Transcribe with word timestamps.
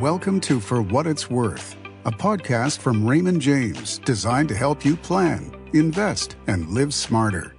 Welcome 0.00 0.38
to 0.42 0.60
For 0.60 0.80
What 0.80 1.08
It's 1.08 1.28
Worth, 1.28 1.74
a 2.04 2.12
podcast 2.12 2.78
from 2.78 3.04
Raymond 3.04 3.42
James 3.42 3.98
designed 3.98 4.48
to 4.50 4.54
help 4.54 4.84
you 4.84 4.96
plan, 4.96 5.52
invest, 5.72 6.36
and 6.46 6.68
live 6.68 6.94
smarter. 6.94 7.56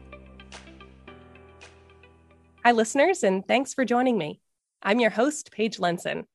Hi, 2.63 2.71
listeners, 2.71 3.23
and 3.23 3.45
thanks 3.45 3.73
for 3.73 3.83
joining 3.83 4.17
me. 4.17 4.39
I'm 4.81 5.01
your 5.01 5.09
host, 5.09 5.51
Paige 5.51 5.79
Lenson. 5.79 6.27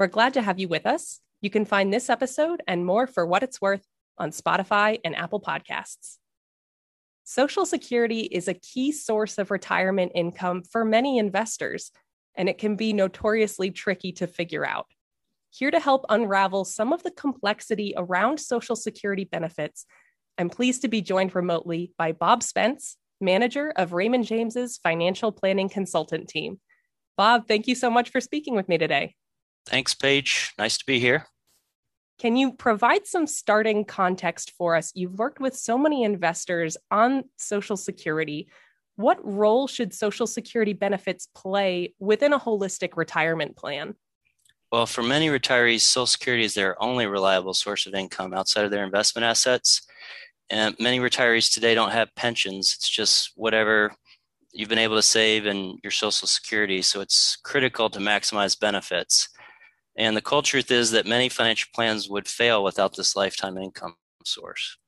We're 0.00 0.08
glad 0.08 0.34
to 0.34 0.42
have 0.42 0.58
you 0.58 0.66
with 0.66 0.84
us. 0.84 1.20
You 1.40 1.48
can 1.48 1.64
find 1.64 1.92
this 1.92 2.10
episode 2.10 2.60
and 2.66 2.84
more 2.84 3.06
for 3.06 3.24
what 3.24 3.44
it's 3.44 3.60
worth 3.60 3.86
on 4.18 4.32
Spotify 4.32 4.98
and 5.04 5.14
Apple 5.14 5.40
Podcasts. 5.40 6.16
Social 7.22 7.66
Security 7.66 8.22
is 8.22 8.48
a 8.48 8.54
key 8.54 8.90
source 8.90 9.38
of 9.38 9.52
retirement 9.52 10.10
income 10.16 10.64
for 10.64 10.84
many 10.84 11.18
investors, 11.18 11.92
and 12.34 12.48
it 12.48 12.58
can 12.58 12.74
be 12.74 12.92
notoriously 12.92 13.70
tricky 13.70 14.10
to 14.10 14.26
figure 14.26 14.66
out. 14.66 14.86
Here 15.54 15.70
to 15.70 15.78
help 15.78 16.06
unravel 16.08 16.64
some 16.64 16.94
of 16.94 17.02
the 17.02 17.10
complexity 17.10 17.92
around 17.94 18.40
Social 18.40 18.74
Security 18.74 19.24
benefits, 19.24 19.84
I'm 20.38 20.48
pleased 20.48 20.80
to 20.80 20.88
be 20.88 21.02
joined 21.02 21.34
remotely 21.34 21.92
by 21.98 22.12
Bob 22.12 22.42
Spence, 22.42 22.96
manager 23.20 23.70
of 23.76 23.92
Raymond 23.92 24.24
James's 24.24 24.78
financial 24.78 25.30
planning 25.30 25.68
consultant 25.68 26.28
team. 26.28 26.58
Bob, 27.18 27.46
thank 27.46 27.68
you 27.68 27.74
so 27.74 27.90
much 27.90 28.08
for 28.08 28.18
speaking 28.18 28.56
with 28.56 28.66
me 28.66 28.78
today. 28.78 29.14
Thanks, 29.66 29.94
Paige. 29.94 30.54
Nice 30.56 30.78
to 30.78 30.86
be 30.86 30.98
here. 30.98 31.26
Can 32.18 32.34
you 32.34 32.54
provide 32.54 33.06
some 33.06 33.26
starting 33.26 33.84
context 33.84 34.52
for 34.56 34.74
us? 34.74 34.90
You've 34.94 35.18
worked 35.18 35.38
with 35.38 35.54
so 35.54 35.76
many 35.76 36.02
investors 36.02 36.78
on 36.90 37.24
Social 37.36 37.76
Security. 37.76 38.48
What 38.96 39.18
role 39.22 39.68
should 39.68 39.92
Social 39.92 40.26
Security 40.26 40.72
benefits 40.72 41.28
play 41.34 41.92
within 41.98 42.32
a 42.32 42.40
holistic 42.40 42.96
retirement 42.96 43.54
plan? 43.54 43.96
Well, 44.72 44.86
for 44.86 45.02
many 45.02 45.28
retirees, 45.28 45.82
Social 45.82 46.06
Security 46.06 46.44
is 46.44 46.54
their 46.54 46.82
only 46.82 47.06
reliable 47.06 47.52
source 47.52 47.84
of 47.84 47.92
income 47.92 48.32
outside 48.32 48.64
of 48.64 48.70
their 48.70 48.84
investment 48.84 49.26
assets. 49.26 49.82
And 50.48 50.74
many 50.80 50.98
retirees 50.98 51.52
today 51.52 51.74
don't 51.74 51.92
have 51.92 52.14
pensions. 52.16 52.74
It's 52.78 52.88
just 52.88 53.32
whatever 53.36 53.92
you've 54.50 54.70
been 54.70 54.78
able 54.78 54.96
to 54.96 55.02
save 55.02 55.46
in 55.46 55.78
your 55.82 55.90
Social 55.90 56.26
Security. 56.26 56.80
So 56.80 57.02
it's 57.02 57.36
critical 57.36 57.90
to 57.90 57.98
maximize 57.98 58.58
benefits. 58.58 59.28
And 59.98 60.16
the 60.16 60.22
cold 60.22 60.46
truth 60.46 60.70
is 60.70 60.90
that 60.92 61.04
many 61.04 61.28
financial 61.28 61.68
plans 61.74 62.08
would 62.08 62.26
fail 62.26 62.64
without 62.64 62.96
this 62.96 63.14
lifetime 63.14 63.58
income 63.58 63.96
source. 64.24 64.78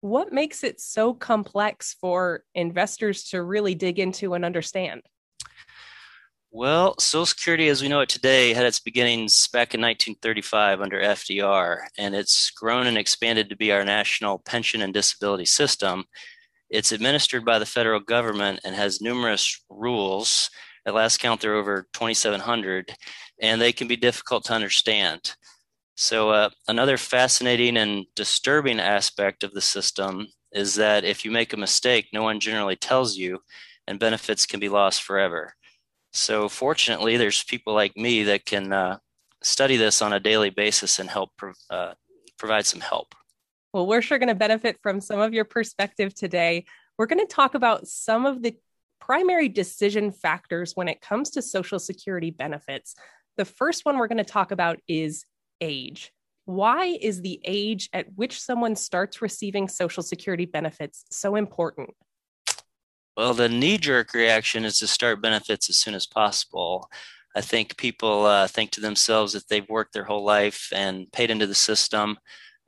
What 0.00 0.32
makes 0.32 0.64
it 0.64 0.80
so 0.80 1.12
complex 1.12 1.94
for 2.00 2.44
investors 2.54 3.24
to 3.24 3.42
really 3.42 3.74
dig 3.74 3.98
into 3.98 4.32
and 4.32 4.46
understand? 4.46 5.02
Well, 6.58 6.94
Social 6.98 7.26
Security 7.26 7.68
as 7.68 7.82
we 7.82 7.88
know 7.88 8.00
it 8.00 8.08
today 8.08 8.54
had 8.54 8.64
its 8.64 8.80
beginnings 8.80 9.46
back 9.48 9.74
in 9.74 9.80
1935 9.82 10.80
under 10.80 10.98
FDR, 10.98 11.80
and 11.98 12.14
it's 12.14 12.50
grown 12.50 12.86
and 12.86 12.96
expanded 12.96 13.50
to 13.50 13.56
be 13.56 13.72
our 13.72 13.84
national 13.84 14.38
pension 14.38 14.80
and 14.80 14.94
disability 14.94 15.44
system. 15.44 16.06
It's 16.70 16.92
administered 16.92 17.44
by 17.44 17.58
the 17.58 17.66
federal 17.66 18.00
government 18.00 18.60
and 18.64 18.74
has 18.74 19.02
numerous 19.02 19.62
rules. 19.68 20.48
At 20.86 20.94
last 20.94 21.18
count, 21.18 21.42
there 21.42 21.52
are 21.52 21.56
over 21.56 21.88
2,700, 21.92 22.90
and 23.42 23.60
they 23.60 23.74
can 23.74 23.86
be 23.86 23.96
difficult 23.96 24.46
to 24.46 24.54
understand. 24.54 25.36
So, 25.94 26.30
uh, 26.30 26.48
another 26.68 26.96
fascinating 26.96 27.76
and 27.76 28.06
disturbing 28.14 28.80
aspect 28.80 29.44
of 29.44 29.52
the 29.52 29.60
system 29.60 30.28
is 30.52 30.74
that 30.76 31.04
if 31.04 31.22
you 31.22 31.30
make 31.30 31.52
a 31.52 31.58
mistake, 31.58 32.06
no 32.14 32.22
one 32.22 32.40
generally 32.40 32.76
tells 32.76 33.14
you, 33.14 33.40
and 33.86 34.00
benefits 34.00 34.46
can 34.46 34.58
be 34.58 34.70
lost 34.70 35.02
forever. 35.02 35.55
So, 36.16 36.48
fortunately, 36.48 37.18
there's 37.18 37.44
people 37.44 37.74
like 37.74 37.94
me 37.94 38.22
that 38.24 38.46
can 38.46 38.72
uh, 38.72 38.98
study 39.42 39.76
this 39.76 40.00
on 40.00 40.14
a 40.14 40.18
daily 40.18 40.48
basis 40.48 40.98
and 40.98 41.10
help 41.10 41.30
uh, 41.68 41.92
provide 42.38 42.64
some 42.64 42.80
help. 42.80 43.14
Well, 43.74 43.86
we're 43.86 44.00
sure 44.00 44.18
going 44.18 44.30
to 44.30 44.34
benefit 44.34 44.78
from 44.82 45.02
some 45.02 45.20
of 45.20 45.34
your 45.34 45.44
perspective 45.44 46.14
today. 46.14 46.64
We're 46.96 47.04
going 47.04 47.24
to 47.24 47.32
talk 47.32 47.54
about 47.54 47.86
some 47.86 48.24
of 48.24 48.42
the 48.42 48.56
primary 48.98 49.50
decision 49.50 50.10
factors 50.10 50.72
when 50.74 50.88
it 50.88 51.02
comes 51.02 51.30
to 51.32 51.42
Social 51.42 51.78
Security 51.78 52.30
benefits. 52.30 52.94
The 53.36 53.44
first 53.44 53.84
one 53.84 53.98
we're 53.98 54.08
going 54.08 54.16
to 54.16 54.24
talk 54.24 54.52
about 54.52 54.78
is 54.88 55.26
age. 55.60 56.12
Why 56.46 56.96
is 56.98 57.20
the 57.20 57.40
age 57.44 57.90
at 57.92 58.06
which 58.14 58.40
someone 58.40 58.74
starts 58.74 59.20
receiving 59.20 59.68
Social 59.68 60.02
Security 60.02 60.46
benefits 60.46 61.04
so 61.10 61.36
important? 61.36 61.90
Well, 63.16 63.32
the 63.32 63.48
knee 63.48 63.78
jerk 63.78 64.12
reaction 64.12 64.64
is 64.66 64.78
to 64.78 64.86
start 64.86 65.22
benefits 65.22 65.70
as 65.70 65.76
soon 65.76 65.94
as 65.94 66.06
possible. 66.06 66.90
I 67.34 67.40
think 67.40 67.78
people 67.78 68.26
uh, 68.26 68.46
think 68.46 68.72
to 68.72 68.80
themselves 68.80 69.32
that 69.32 69.48
they've 69.48 69.68
worked 69.68 69.94
their 69.94 70.04
whole 70.04 70.24
life 70.24 70.68
and 70.74 71.10
paid 71.12 71.30
into 71.30 71.46
the 71.46 71.54
system, 71.54 72.18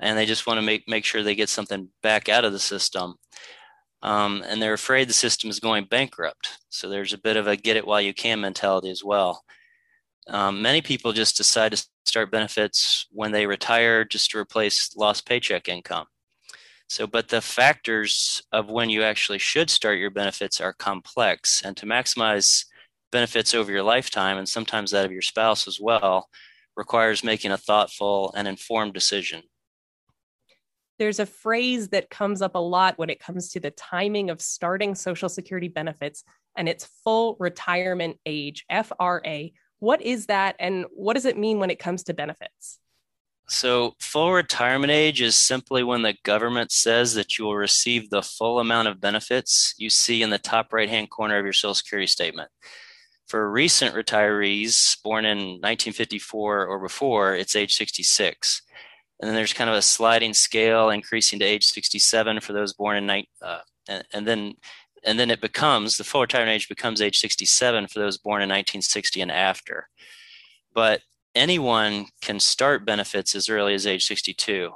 and 0.01 0.17
they 0.17 0.25
just 0.25 0.47
want 0.47 0.59
to 0.59 0.63
make, 0.63 0.89
make 0.89 1.05
sure 1.05 1.23
they 1.23 1.35
get 1.35 1.51
something 1.51 1.91
back 2.03 2.31
out 2.31 2.47
of 2.47 2.53
the 2.53 2.59
system. 2.59 3.17
Um, 4.03 4.43
and 4.47 4.63
they're 4.63 4.75
afraid 4.75 5.09
the 5.09 5.13
system 5.13 5.51
is 5.51 5.61
going 5.61 5.85
bankrupt. 5.85 6.59
So 6.71 6.89
there's 6.89 7.13
a 7.13 7.19
bit 7.19 7.37
of 7.37 7.47
a 7.47 7.57
get 7.57 7.77
it 7.77 7.87
while 7.87 8.01
you 8.01 8.15
can 8.15 8.41
mentality 8.41 8.91
as 8.91 9.05
well. 9.05 9.43
Um, 10.29 10.63
many 10.63 10.81
people 10.81 11.13
just 11.13 11.37
decide 11.37 11.73
to 11.73 11.87
start 12.07 12.31
benefits 12.31 13.07
when 13.11 13.33
they 13.33 13.47
retire 13.47 14.05
just 14.05 14.31
to 14.31 14.39
replace 14.39 14.95
lost 14.97 15.27
paycheck 15.27 15.69
income. 15.69 16.07
So, 16.89 17.07
but 17.07 17.29
the 17.29 17.43
factors 17.43 18.43
of 18.51 18.71
when 18.71 18.89
you 18.89 19.03
actually 19.03 19.39
should 19.39 19.69
start 19.69 19.99
your 19.99 20.11
benefits 20.11 20.61
are 20.61 20.73
complex, 20.73 21.63
and 21.63 21.77
to 21.77 21.87
maximize 21.87 22.65
benefits 23.13 23.55
over 23.55 23.71
your 23.71 23.83
lifetime 23.83 24.39
and 24.39 24.49
sometimes 24.49 24.91
that 24.91 25.05
of 25.05 25.13
your 25.13 25.23
spouse 25.23 25.69
as 25.69 25.79
well 25.81 26.29
requires 26.77 27.25
making 27.25 27.51
a 27.51 27.59
thoughtful 27.59 28.33
and 28.37 28.49
informed 28.49 28.95
decision. 28.95 29.43
There's 30.99 31.21
a 31.21 31.27
phrase 31.27 31.89
that 31.89 32.11
comes 32.11 32.43
up 32.43 32.55
a 32.55 32.59
lot 32.59 32.99
when 32.99 33.11
it 33.11 33.21
comes 33.21 33.51
to 33.51 33.61
the 33.61 33.71
timing 33.71 34.31
of 34.31 34.41
starting 34.41 34.95
Social 34.95 35.29
Security 35.29 35.69
benefits, 35.69 36.25
and 36.57 36.69
it's 36.69 36.89
full 37.05 37.37
retirement 37.39 38.19
age, 38.27 38.65
FRA. 38.71 39.51
What 39.79 40.03
is 40.03 40.27
that, 40.27 40.57
and 40.59 40.87
what 40.91 41.15
does 41.15 41.25
it 41.25 41.39
mean 41.39 41.59
when 41.59 41.71
it 41.71 41.79
comes 41.79 42.03
to 42.05 42.15
benefits? 42.15 42.79
So, 43.51 43.95
full 43.99 44.33
retirement 44.33 44.91
age 44.91 45.23
is 45.23 45.35
simply 45.35 45.83
when 45.83 46.03
the 46.03 46.17
government 46.23 46.71
says 46.71 47.15
that 47.15 47.39
you 47.39 47.47
will 47.47 47.57
receive 47.57 48.11
the 48.11 48.23
full 48.23 48.59
amount 48.59 48.89
of 48.89 49.01
benefits 49.01 49.75
you 49.79 49.89
see 49.89 50.23
in 50.23 50.29
the 50.29 50.39
top 50.39 50.71
right 50.73 50.89
hand 50.89 51.09
corner 51.09 51.39
of 51.39 51.45
your 51.45 51.55
Social 51.55 51.75
Security 51.75 52.07
statement. 52.07 52.51
For 53.27 53.51
recent 53.51 53.95
retirees 53.95 55.03
born 55.03 55.25
in 55.25 55.39
1954 55.39 56.67
or 56.67 56.79
before, 56.79 57.35
it's 57.35 57.57
age 57.57 57.75
66. 57.75 58.63
And 59.21 59.29
then 59.29 59.35
there's 59.35 59.55
kind 59.55 59.71
of 59.71 59.77
a 59.77 59.83
sliding 59.83 60.35
scale 60.35 60.91
increasing 60.91 61.39
to 61.39 61.45
age 61.45 61.65
67 61.65 62.41
for 62.41 62.53
those 62.53 62.75
born 62.75 62.97
in, 62.97 63.25
uh, 63.43 63.61
and, 63.89 64.05
and 64.13 64.27
then 64.27 64.55
and 65.05 65.19
then 65.19 65.31
it 65.31 65.41
becomes 65.41 65.97
the 65.97 66.05
full 66.05 66.21
retirement 66.21 66.55
age 66.55 66.69
becomes 66.69 67.01
age 67.01 67.19
67 67.19 67.87
for 67.87 67.99
those 67.99 68.19
born 68.19 68.43
in 68.43 68.49
1960 68.49 69.23
and 69.23 69.31
after. 69.31 69.89
But 70.75 71.01
anyone 71.39 72.07
can 72.21 72.41
start 72.41 72.85
benefits 72.85 73.35
as 73.35 73.49
early 73.49 73.75
as 73.75 73.87
age 73.87 74.05
62. 74.05 74.73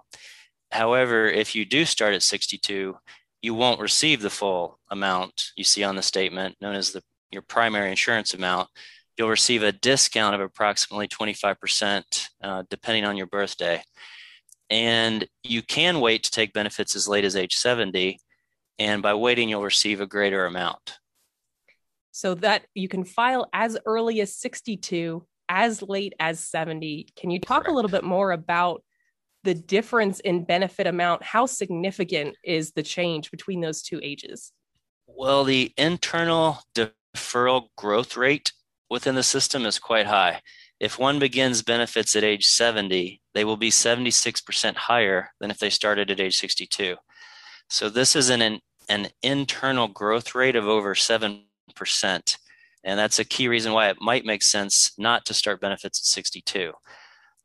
However, 0.70 1.28
if 1.28 1.54
you 1.54 1.64
do 1.64 1.84
start 1.84 2.14
at 2.14 2.22
62, 2.22 2.96
you 3.42 3.54
won't 3.54 3.80
receive 3.80 4.22
the 4.22 4.30
full 4.30 4.78
amount 4.90 5.50
you 5.56 5.64
see 5.64 5.84
on 5.84 5.96
the 5.96 6.02
statement, 6.02 6.56
known 6.60 6.74
as 6.74 6.92
the 6.92 7.02
your 7.30 7.42
primary 7.42 7.90
insurance 7.90 8.34
amount. 8.34 8.68
You'll 9.16 9.28
receive 9.28 9.62
a 9.62 9.72
discount 9.72 10.34
of 10.34 10.40
approximately 10.40 11.08
25%, 11.08 12.28
uh, 12.42 12.62
depending 12.70 13.04
on 13.04 13.16
your 13.16 13.26
birthday. 13.26 13.82
And 14.70 15.26
you 15.42 15.62
can 15.62 16.00
wait 16.00 16.24
to 16.24 16.30
take 16.30 16.52
benefits 16.52 16.94
as 16.94 17.08
late 17.08 17.24
as 17.24 17.36
age 17.36 17.54
70 17.56 18.18
and 18.78 19.02
by 19.02 19.14
waiting, 19.14 19.48
you'll 19.48 19.62
receive 19.62 20.00
a 20.00 20.06
greater 20.06 20.46
amount. 20.46 20.98
So 22.10 22.34
that 22.34 22.66
you 22.74 22.88
can 22.88 23.04
file 23.04 23.48
as 23.52 23.78
early 23.86 24.20
as 24.20 24.34
62, 24.34 25.24
as 25.52 25.82
late 25.82 26.14
as 26.18 26.40
70. 26.40 27.08
Can 27.14 27.30
you 27.30 27.38
talk 27.38 27.64
Correct. 27.64 27.68
a 27.68 27.74
little 27.74 27.90
bit 27.90 28.04
more 28.04 28.32
about 28.32 28.82
the 29.44 29.52
difference 29.54 30.18
in 30.20 30.44
benefit 30.44 30.86
amount? 30.86 31.22
How 31.22 31.44
significant 31.44 32.36
is 32.42 32.72
the 32.72 32.82
change 32.82 33.30
between 33.30 33.60
those 33.60 33.82
two 33.82 34.00
ages? 34.02 34.52
Well, 35.06 35.44
the 35.44 35.74
internal 35.76 36.60
deferral 36.74 37.68
growth 37.76 38.16
rate 38.16 38.52
within 38.88 39.14
the 39.14 39.22
system 39.22 39.66
is 39.66 39.78
quite 39.78 40.06
high. 40.06 40.40
If 40.80 40.98
one 40.98 41.18
begins 41.18 41.62
benefits 41.62 42.16
at 42.16 42.24
age 42.24 42.46
70, 42.46 43.20
they 43.34 43.44
will 43.44 43.58
be 43.58 43.70
76% 43.70 44.74
higher 44.74 45.32
than 45.38 45.50
if 45.50 45.58
they 45.58 45.70
started 45.70 46.10
at 46.10 46.18
age 46.18 46.38
62. 46.38 46.96
So 47.68 47.90
this 47.90 48.16
is 48.16 48.30
an, 48.30 48.58
an 48.88 49.08
internal 49.22 49.88
growth 49.88 50.34
rate 50.34 50.56
of 50.56 50.66
over 50.66 50.94
7%. 50.94 51.42
And 52.84 52.98
that's 52.98 53.18
a 53.18 53.24
key 53.24 53.48
reason 53.48 53.72
why 53.72 53.88
it 53.88 54.00
might 54.00 54.24
make 54.24 54.42
sense 54.42 54.92
not 54.98 55.24
to 55.26 55.34
start 55.34 55.60
benefits 55.60 56.00
at 56.00 56.04
62. 56.06 56.72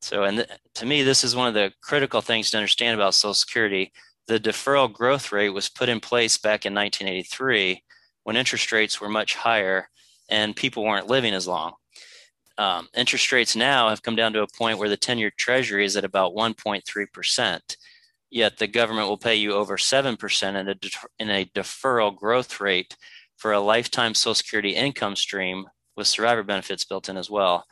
So, 0.02 0.24
and 0.24 0.38
th- 0.38 0.50
to 0.76 0.86
me, 0.86 1.04
this 1.04 1.24
is 1.24 1.36
one 1.36 1.48
of 1.48 1.54
the 1.54 1.72
critical 1.82 2.22
things 2.22 2.52
to 2.52 2.58
understand 2.58 2.96
about 3.00 3.14
Social 3.16 3.34
Security. 3.34 3.92
The 4.28 4.40
deferral 4.40 4.92
growth 4.92 5.32
rate 5.32 5.50
was 5.50 5.70
put 5.70 5.90
in 5.90 6.00
place 6.00 6.38
back 6.38 6.66
in 6.66 6.74
1983 6.74 7.84
when 8.24 8.36
interest 8.38 8.72
rates 8.72 9.00
were 9.02 9.10
much 9.10 9.36
higher 9.36 9.90
and 10.30 10.56
people 10.56 10.84
weren't 10.84 11.08
living 11.08 11.34
as 11.34 11.48
long. 11.48 11.74
um, 12.58 12.88
interest 12.96 13.32
rates 13.32 13.56
now 13.56 13.90
have 13.90 14.02
come 14.02 14.16
down 14.16 14.34
to 14.34 14.42
a 14.42 14.48
point 14.58 14.80
where 14.80 14.90
the 14.90 14.98
10 14.98 15.20
year 15.20 15.32
treasury 15.38 15.86
is 15.86 15.96
at 15.96 16.04
about 16.06 16.34
1.3%. 16.36 17.78
Yet 18.30 18.58
the 18.58 18.68
government 18.68 19.08
will 19.08 19.18
pay 19.18 19.36
you 19.36 19.54
over 19.54 19.78
7% 19.78 20.56
in 20.56 20.68
a, 20.68 20.76
de- 20.76 20.90
in 21.20 21.30
a 21.30 21.46
deferral 21.46 22.16
growth 22.16 22.60
rate 22.60 22.96
for 23.38 23.54
a 23.54 23.60
lifetime 23.60 24.14
Social 24.14 24.36
Security 24.36 24.76
income 24.76 25.16
stream 25.16 25.66
with 25.96 26.08
survivor 26.08 26.44
benefits 26.44 26.86
built 26.86 27.10
in 27.10 27.18
as 27.18 27.30
well. 27.30 27.66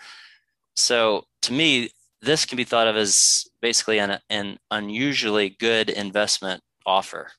So 0.76 1.24
to 1.44 1.54
me, 1.54 1.90
this 2.22 2.46
can 2.46 2.58
be 2.58 2.64
thought 2.64 2.88
of 2.88 2.96
as 2.96 3.46
basically 3.62 4.00
an, 4.00 4.20
an 4.30 4.58
unusually 4.72 5.50
good 5.60 5.90
investment 5.90 6.62
offer. 6.86 7.32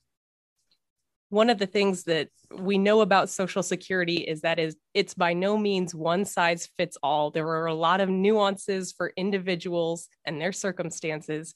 One 1.29 1.49
of 1.49 1.57
the 1.57 1.65
things 1.65 2.03
that 2.05 2.29
we 2.57 2.77
know 2.77 3.01
about 3.01 3.29
Social 3.29 3.61
Security 3.61 4.17
is 4.17 4.41
that 4.41 4.59
is 4.59 4.77
it's 4.93 5.13
by 5.13 5.33
no 5.33 5.57
means 5.57 5.93
one 5.93 6.23
size 6.23 6.69
fits 6.77 6.97
all. 7.03 7.31
There 7.31 7.47
are 7.47 7.65
a 7.65 7.73
lot 7.73 7.99
of 7.99 8.07
nuances 8.07 8.93
for 8.93 9.11
individuals 9.17 10.07
and 10.23 10.39
their 10.39 10.53
circumstances. 10.53 11.53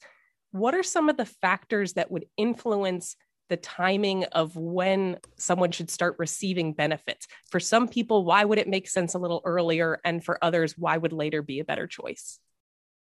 What 0.50 0.74
are 0.74 0.82
some 0.82 1.08
of 1.08 1.16
the 1.16 1.24
factors 1.24 1.94
that 1.94 2.10
would 2.10 2.26
influence 2.36 3.16
the 3.48 3.56
timing 3.56 4.24
of 4.24 4.56
when 4.56 5.18
someone 5.36 5.70
should 5.70 5.90
start 5.90 6.16
receiving 6.18 6.72
benefits? 6.72 7.26
For 7.50 7.60
some 7.60 7.88
people, 7.88 8.24
why 8.24 8.44
would 8.44 8.58
it 8.58 8.68
make 8.68 8.88
sense 8.88 9.14
a 9.14 9.18
little 9.18 9.42
earlier? 9.44 10.00
And 10.04 10.24
for 10.24 10.42
others, 10.42 10.76
why 10.78 10.96
would 10.96 11.12
later 11.12 11.42
be 11.42 11.60
a 11.60 11.64
better 11.64 11.86
choice? 11.86 12.38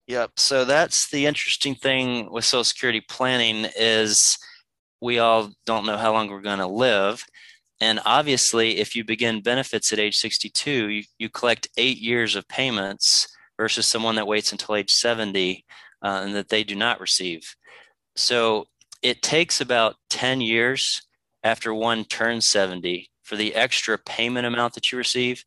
Yep. 0.07 0.31
So 0.37 0.65
that's 0.65 1.09
the 1.09 1.25
interesting 1.25 1.75
thing 1.75 2.31
with 2.31 2.43
Social 2.43 2.63
Security 2.63 3.01
planning 3.01 3.67
is 3.77 4.37
we 4.99 5.19
all 5.19 5.51
don't 5.65 5.85
know 5.85 5.97
how 5.97 6.13
long 6.13 6.29
we're 6.29 6.41
going 6.41 6.59
to 6.59 6.67
live. 6.67 7.23
And 7.79 7.99
obviously, 8.05 8.77
if 8.77 8.95
you 8.95 9.03
begin 9.03 9.41
benefits 9.41 9.91
at 9.91 9.99
age 9.99 10.17
62, 10.17 10.89
you, 10.89 11.03
you 11.17 11.29
collect 11.29 11.69
eight 11.77 11.97
years 11.97 12.35
of 12.35 12.47
payments 12.47 13.27
versus 13.57 13.87
someone 13.87 14.15
that 14.15 14.27
waits 14.27 14.51
until 14.51 14.75
age 14.75 14.91
70 14.91 15.65
uh, 16.03 16.21
and 16.25 16.35
that 16.35 16.49
they 16.49 16.63
do 16.63 16.75
not 16.75 16.99
receive. 16.99 17.55
So 18.15 18.65
it 19.01 19.21
takes 19.21 19.61
about 19.61 19.95
10 20.09 20.41
years 20.41 21.01
after 21.43 21.73
one 21.73 22.05
turns 22.05 22.47
70 22.47 23.09
for 23.23 23.35
the 23.35 23.55
extra 23.55 23.97
payment 23.97 24.45
amount 24.45 24.73
that 24.73 24.91
you 24.91 24.97
receive 24.97 25.43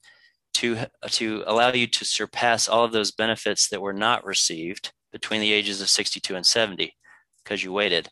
to 0.55 0.87
to 1.11 1.43
allow 1.47 1.73
you 1.73 1.87
to 1.87 2.05
surpass 2.05 2.69
all 2.69 2.85
of 2.85 2.93
those 2.93 3.11
benefits 3.11 3.69
that 3.69 3.83
were 3.83 3.93
not 3.93 4.25
received 4.25 4.93
between 5.13 5.41
the 5.41 5.53
ages 5.53 5.81
of 5.81 5.89
62 5.89 6.35
and 6.35 6.47
70 6.47 6.95
because 7.43 7.63
you 7.63 7.73
waited. 7.73 8.09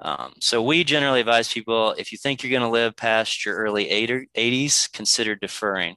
Um, 0.00 0.34
so 0.40 0.62
we 0.62 0.84
generally 0.84 1.20
advise 1.20 1.52
people 1.52 1.92
if 1.92 2.10
you 2.10 2.18
think 2.18 2.42
you're 2.42 2.50
going 2.50 2.62
to 2.62 2.68
live 2.68 2.96
past 2.96 3.44
your 3.44 3.56
early 3.56 3.86
80s, 4.36 4.92
consider 4.92 5.36
deferring. 5.36 5.96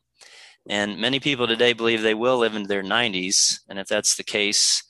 And 0.69 0.99
many 0.99 1.19
people 1.19 1.47
today 1.47 1.73
believe 1.73 2.01
they 2.01 2.13
will 2.13 2.37
live 2.37 2.55
into 2.55 2.67
their 2.67 2.83
90s, 2.83 3.59
and 3.69 3.79
if 3.79 3.87
that's 3.87 4.15
the 4.15 4.23
case, 4.23 4.83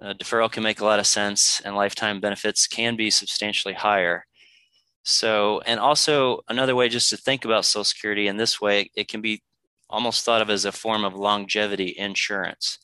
uh, 0.00 0.14
deferral 0.14 0.50
can 0.50 0.62
make 0.62 0.80
a 0.80 0.84
lot 0.84 1.00
of 1.00 1.06
sense, 1.06 1.60
and 1.64 1.74
lifetime 1.74 2.20
benefits 2.20 2.66
can 2.66 2.96
be 2.96 3.10
substantially 3.10 3.74
higher. 3.74 4.24
So, 5.04 5.60
and 5.66 5.80
also 5.80 6.40
another 6.48 6.76
way 6.76 6.88
just 6.88 7.10
to 7.10 7.16
think 7.16 7.44
about 7.44 7.64
Social 7.64 7.84
Security 7.84 8.28
in 8.28 8.36
this 8.36 8.60
way, 8.60 8.90
it 8.94 9.08
can 9.08 9.20
be 9.20 9.42
almost 9.90 10.24
thought 10.24 10.42
of 10.42 10.50
as 10.50 10.64
a 10.64 10.72
form 10.72 11.04
of 11.04 11.14
longevity 11.14 11.94
insurance. 11.96 12.78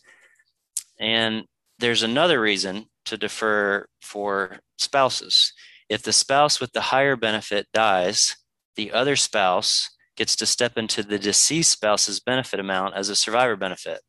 And 0.99 1.45
there's 1.79 2.03
another 2.03 2.41
reason 2.41 2.87
to 3.05 3.17
defer 3.17 3.87
for 4.01 4.61
spouses. 4.79 5.53
If 5.89 6.03
the 6.03 6.13
spouse 6.13 6.61
with 6.61 6.73
the 6.73 6.81
higher 6.81 7.17
benefit 7.17 7.67
dies, 7.75 8.37
the 8.77 8.93
other 8.93 9.17
spouse 9.17 9.91
gets 10.17 10.35
to 10.37 10.47
step 10.47 10.79
into 10.79 11.03
the 11.03 11.19
deceased 11.19 11.73
spouse's 11.73 12.21
benefit 12.21 12.61
amount 12.61 12.95
as 12.95 13.09
a 13.09 13.17
survivor 13.17 13.57
benefit. 13.57 14.01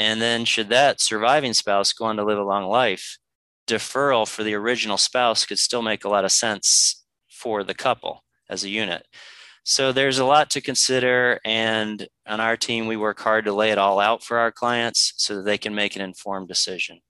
And 0.00 0.18
then, 0.18 0.46
should 0.46 0.70
that 0.70 0.98
surviving 0.98 1.52
spouse 1.52 1.92
go 1.92 2.06
on 2.06 2.16
to 2.16 2.24
live 2.24 2.38
a 2.38 2.42
long 2.42 2.64
life, 2.64 3.18
deferral 3.66 4.26
for 4.26 4.42
the 4.42 4.54
original 4.54 4.96
spouse 4.96 5.44
could 5.44 5.58
still 5.58 5.82
make 5.82 6.04
a 6.04 6.08
lot 6.08 6.24
of 6.24 6.32
sense 6.32 7.04
for 7.28 7.62
the 7.62 7.74
couple 7.74 8.24
as 8.48 8.64
a 8.64 8.70
unit. 8.70 9.06
So 9.62 9.92
there's 9.92 10.18
a 10.18 10.24
lot 10.24 10.48
to 10.52 10.62
consider. 10.62 11.38
And 11.44 12.08
on 12.26 12.40
our 12.40 12.56
team, 12.56 12.86
we 12.86 12.96
work 12.96 13.20
hard 13.20 13.44
to 13.44 13.52
lay 13.52 13.72
it 13.72 13.78
all 13.78 14.00
out 14.00 14.24
for 14.24 14.38
our 14.38 14.50
clients 14.50 15.12
so 15.18 15.36
that 15.36 15.44
they 15.44 15.58
can 15.58 15.74
make 15.74 15.96
an 15.96 16.02
informed 16.02 16.48
decision. 16.48 17.00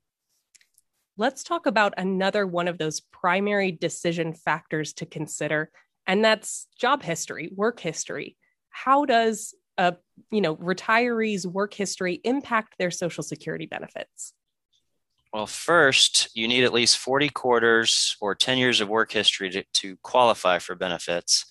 Let's 1.16 1.44
talk 1.44 1.66
about 1.66 1.94
another 1.96 2.44
one 2.44 2.66
of 2.66 2.78
those 2.78 2.98
primary 2.98 3.70
decision 3.70 4.34
factors 4.34 4.92
to 4.94 5.06
consider, 5.06 5.70
and 6.08 6.24
that's 6.24 6.66
job 6.76 7.04
history, 7.04 7.52
work 7.54 7.78
history. 7.78 8.36
How 8.70 9.04
does 9.04 9.54
a 9.80 9.96
you 10.30 10.40
know 10.40 10.56
retirees' 10.56 11.46
work 11.46 11.74
history 11.74 12.20
impact 12.24 12.76
their 12.78 12.90
Social 12.90 13.24
Security 13.24 13.66
benefits? 13.66 14.34
Well, 15.32 15.46
first, 15.46 16.28
you 16.34 16.48
need 16.48 16.64
at 16.64 16.72
least 16.72 16.98
40 16.98 17.28
quarters 17.28 18.16
or 18.20 18.34
10 18.34 18.58
years 18.58 18.80
of 18.80 18.88
work 18.88 19.12
history 19.12 19.48
to, 19.50 19.62
to 19.74 19.96
qualify 20.02 20.58
for 20.58 20.74
benefits 20.74 21.44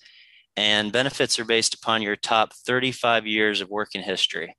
and 0.60 0.92
benefits 0.92 1.40
are 1.40 1.46
based 1.46 1.74
upon 1.74 2.02
your 2.02 2.18
top 2.18 2.54
35 2.54 3.26
years 3.26 3.62
of 3.62 3.70
working 3.70 4.02
history. 4.02 4.58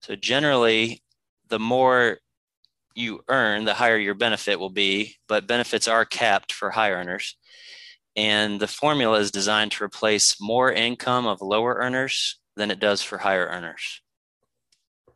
So 0.00 0.14
generally, 0.14 1.02
the 1.48 1.58
more 1.58 2.18
you 2.94 3.22
earn, 3.28 3.64
the 3.64 3.74
higher 3.74 3.96
your 3.96 4.14
benefit 4.14 4.60
will 4.60 4.70
be, 4.70 5.16
but 5.26 5.48
benefits 5.48 5.88
are 5.88 6.04
capped 6.04 6.52
for 6.52 6.70
high 6.70 6.92
earners. 6.92 7.36
And 8.14 8.60
the 8.60 8.68
formula 8.68 9.18
is 9.18 9.32
designed 9.32 9.72
to 9.72 9.82
replace 9.82 10.40
more 10.40 10.70
income 10.70 11.26
of 11.26 11.42
lower 11.42 11.74
earners 11.74 12.38
than 12.60 12.70
it 12.70 12.78
does 12.78 13.02
for 13.02 13.18
higher 13.18 13.46
earners. 13.46 14.00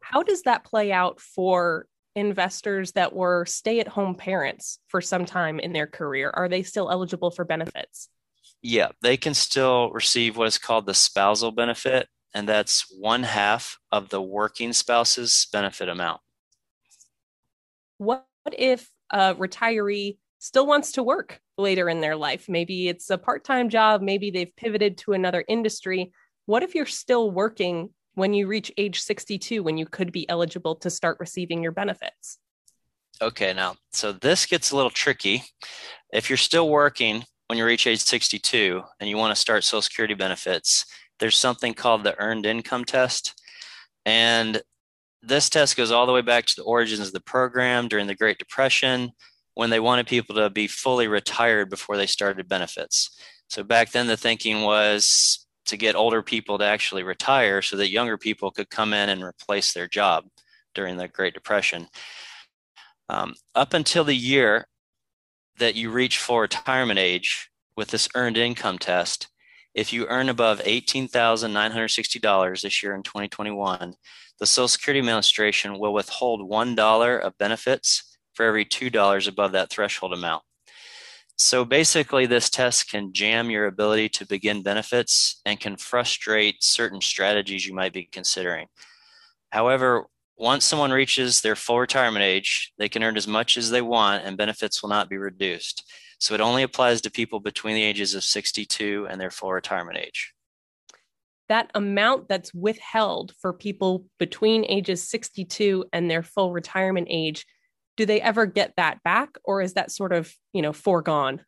How 0.01 0.23
does 0.23 0.43
that 0.43 0.65
play 0.65 0.93
out 0.93 1.21
for 1.21 1.87
investors 2.17 2.93
that 2.93 3.13
were 3.13 3.47
stay 3.47 3.81
at 3.81 3.89
home 3.89 4.15
parents 4.15 4.79
for 4.89 5.01
some 5.01 5.25
time 5.25 5.61
in 5.61 5.73
their 5.73 5.87
career? 5.87 6.31
Are 6.35 6.49
they 6.49 6.63
still 6.63 6.91
eligible 6.91 7.31
for 7.31 7.45
benefits? 7.45 8.09
yeah, 8.65 8.89
they 9.03 9.19
can 9.19 9.35
still 9.35 9.91
receive 9.91 10.39
what 10.39 10.49
is 10.49 10.57
called 10.57 10.87
the 10.87 10.95
spousal 10.95 11.53
benefit, 11.53 12.09
and 12.33 12.49
that's 12.49 12.87
one 12.99 13.23
half 13.23 13.77
of 13.93 14.09
the 14.09 14.23
working 14.23 14.73
spouse's 14.73 15.47
benefit 15.53 15.91
amount. 15.91 16.23
What 17.99 18.25
if 18.51 18.91
a 19.11 19.35
retiree 19.35 20.17
still 20.39 20.67
wants 20.67 20.93
to 20.93 21.03
work 21.03 21.41
later 21.59 21.91
in 21.91 22.01
their 22.01 22.17
life? 22.17 22.49
Maybe 22.49 22.89
it's 22.89 23.11
a 23.11 23.19
part 23.19 23.45
time 23.45 23.69
job, 23.69 24.01
maybe 24.01 24.31
they've 24.31 24.57
pivoted 24.57 24.97
to 24.99 25.13
another 25.13 25.45
industry. 25.47 26.13
What 26.47 26.63
if 26.63 26.75
you're 26.75 26.87
still 26.87 27.31
working 27.31 27.91
when 28.15 28.35
you 28.35 28.47
reach 28.47 28.71
age 28.77 29.01
62 29.01 29.63
when 29.63 29.77
you 29.77 29.87
could 29.87 30.13
be 30.13 30.29
eligible 30.29 30.77
to 30.77 30.91
start 30.91 31.19
receiving 31.19 31.63
your 31.63 31.73
benefits? 31.73 32.39
Okay, 33.23 33.53
now, 33.55 33.77
so 33.93 34.13
this 34.13 34.45
gets 34.45 34.71
a 34.71 34.77
little 34.77 34.91
tricky. 34.91 35.45
If 36.13 36.29
you're 36.29 36.37
still 36.37 36.69
working, 36.69 37.25
when 37.47 37.59
you 37.59 37.65
reach 37.65 37.87
age 37.87 38.01
62 38.01 38.83
and 39.01 39.09
you 39.09 39.17
want 39.17 39.35
to 39.35 39.41
start 39.41 39.65
Social 39.65 39.83
Security 39.83 40.15
benefits, 40.15 40.85
there's 41.19 41.37
something 41.37 41.75
called 41.75 42.05
the 42.05 42.19
earned 42.19 42.47
income 42.47 42.85
test. 42.85 43.41
And 44.05 44.61
this 45.23 45.49
test 45.49 45.77
goes 45.77 45.91
all 45.91 46.07
the 46.07 46.13
way 46.13 46.23
back 46.23 46.47
to 46.47 46.55
the 46.57 46.65
origins 46.65 47.07
of 47.07 47.13
the 47.13 47.21
program 47.21 47.89
during 47.89 48.07
the 48.07 48.15
Great 48.15 48.39
Depression 48.39 49.13
when 49.55 49.71
they 49.71 49.81
wanted 49.81 50.07
people 50.07 50.35
to 50.35 50.51
be 50.51 50.67
fully 50.67 51.07
retired 51.07 51.71
before 51.71 51.97
they 51.97 52.07
started 52.07 52.49
benefits. 52.49 53.17
So 53.49 53.63
back 53.63 53.93
then, 53.93 54.09
the 54.09 54.17
thinking 54.17 54.63
was 54.63 55.44
to 55.67 55.77
get 55.77 55.95
older 55.95 56.23
people 56.23 56.59
to 56.59 56.65
actually 56.65 57.03
retire 57.03 57.63
so 57.63 57.77
that 57.77 57.91
younger 57.91 58.19
people 58.19 58.51
could 58.51 58.71
come 58.71 58.93
in 58.93 59.09
and 59.09 59.23
replace 59.23 59.73
their 59.73 59.89
job 59.89 60.25
during 60.75 60.97
the 60.97 61.09
Great 61.09 61.35
Depression. 61.35 61.89
Um, 63.09 63.35
up 63.55 63.75
until 63.75 64.05
the 64.05 64.17
year 64.17 64.67
that 65.59 65.75
you 65.75 65.91
reach 65.91 66.19
full 66.19 66.41
retirement 66.41 66.99
age 66.99 67.51
with 67.77 67.89
this 67.89 68.09
earned 68.15 68.37
income 68.37 68.79
test, 68.79 69.29
if 69.75 69.93
you 69.93 70.07
earn 70.07 70.29
above 70.29 70.61
$18,960 70.61 72.63
this 72.63 72.83
year 72.83 72.95
in 72.95 73.03
2021, 73.03 73.95
the 74.39 74.47
Social 74.47 74.69
Security 74.69 75.01
Administration 75.01 75.79
will 75.79 75.93
withhold 75.93 76.49
$1 76.49 77.21
of 77.21 77.39
benefits 77.39 78.17
for 78.35 78.47
every 78.47 78.65
$2 78.65 79.29
above 79.29 79.53
that 79.53 79.71
threshold 79.71 80.13
amount. 80.13 80.43
So 81.37 81.65
basically, 81.65 82.27
this 82.27 82.49
test 82.49 82.91
can 82.91 83.13
jam 83.13 83.51
your 83.51 83.67
ability 83.67 84.09
to 84.11 84.27
begin 84.27 84.63
benefits 84.63 85.41
and 85.45 85.59
can 85.59 85.77
frustrate 85.77 86.63
certain 86.63 87.01
strategies 87.01 87.67
you 87.67 87.75
might 87.75 87.93
be 87.93 88.05
considering. 88.05 88.69
However, 89.51 90.07
once 90.37 90.65
someone 90.65 90.91
reaches 90.91 91.41
their 91.41 91.57
full 91.57 91.81
retirement 91.81 92.25
age, 92.25 92.73
they 92.79 92.89
can 92.89 93.03
earn 93.03 93.17
as 93.17 93.29
much 93.29 93.57
as 93.57 93.71
they 93.71 93.83
want 93.83 94.25
and 94.25 94.37
benefits 94.37 94.83
will 94.83 94.91
not 94.91 95.09
be 95.09 95.17
reduced. 95.17 95.85
So 96.19 96.35
it 96.35 96.41
only 96.41 96.63
applies 96.63 97.01
to 97.03 97.11
people 97.11 97.41
between 97.41 97.75
the 97.75 97.83
ages 97.83 98.15
of 98.15 98.25
62 98.25 99.07
and 99.11 99.21
their 99.21 99.31
full 99.31 99.53
retirement 99.53 99.99
age. 99.99 100.33
That 101.49 101.71
amount 101.75 102.29
that's 102.29 102.55
withheld 102.55 103.33
for 103.41 103.53
people 103.53 104.07
between 104.19 104.65
ages 104.65 105.09
62 105.09 105.85
and 105.93 106.11
their 106.11 106.23
full 106.23 106.53
retirement 106.53 107.09
age, 107.11 107.45
do 107.97 108.07
they 108.07 108.21
ever 108.21 108.47
get 108.47 108.75
that 108.77 109.03
back 109.03 109.31
or 109.45 109.63
is 109.63 109.75
that 109.75 109.91
sort 109.91 110.13
of, 110.13 110.33
you 110.53 110.63
know, 110.63 110.73
foregone? 110.73 111.43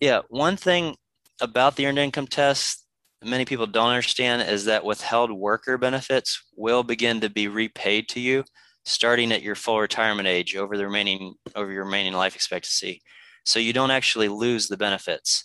Yeah, 0.00 0.22
one 0.28 0.56
thing 0.56 0.96
about 1.40 1.76
the 1.76 1.86
earned 1.86 1.98
income 1.98 2.26
test 2.26 2.82
many 3.24 3.44
people 3.44 3.66
don't 3.66 3.88
understand 3.90 4.42
is 4.42 4.64
that 4.64 4.84
withheld 4.84 5.30
worker 5.30 5.78
benefits 5.78 6.42
will 6.56 6.82
begin 6.82 7.20
to 7.20 7.30
be 7.30 7.48
repaid 7.48 8.08
to 8.08 8.20
you 8.20 8.44
starting 8.84 9.30
at 9.32 9.42
your 9.42 9.54
full 9.54 9.80
retirement 9.80 10.26
age 10.26 10.56
over 10.56 10.76
the 10.76 10.84
remaining 10.84 11.34
over 11.54 11.70
your 11.70 11.84
remaining 11.84 12.12
life 12.12 12.34
expectancy. 12.34 13.00
So 13.44 13.60
you 13.60 13.72
don't 13.72 13.90
actually 13.90 14.28
lose 14.28 14.66
the 14.66 14.76
benefits. 14.76 15.44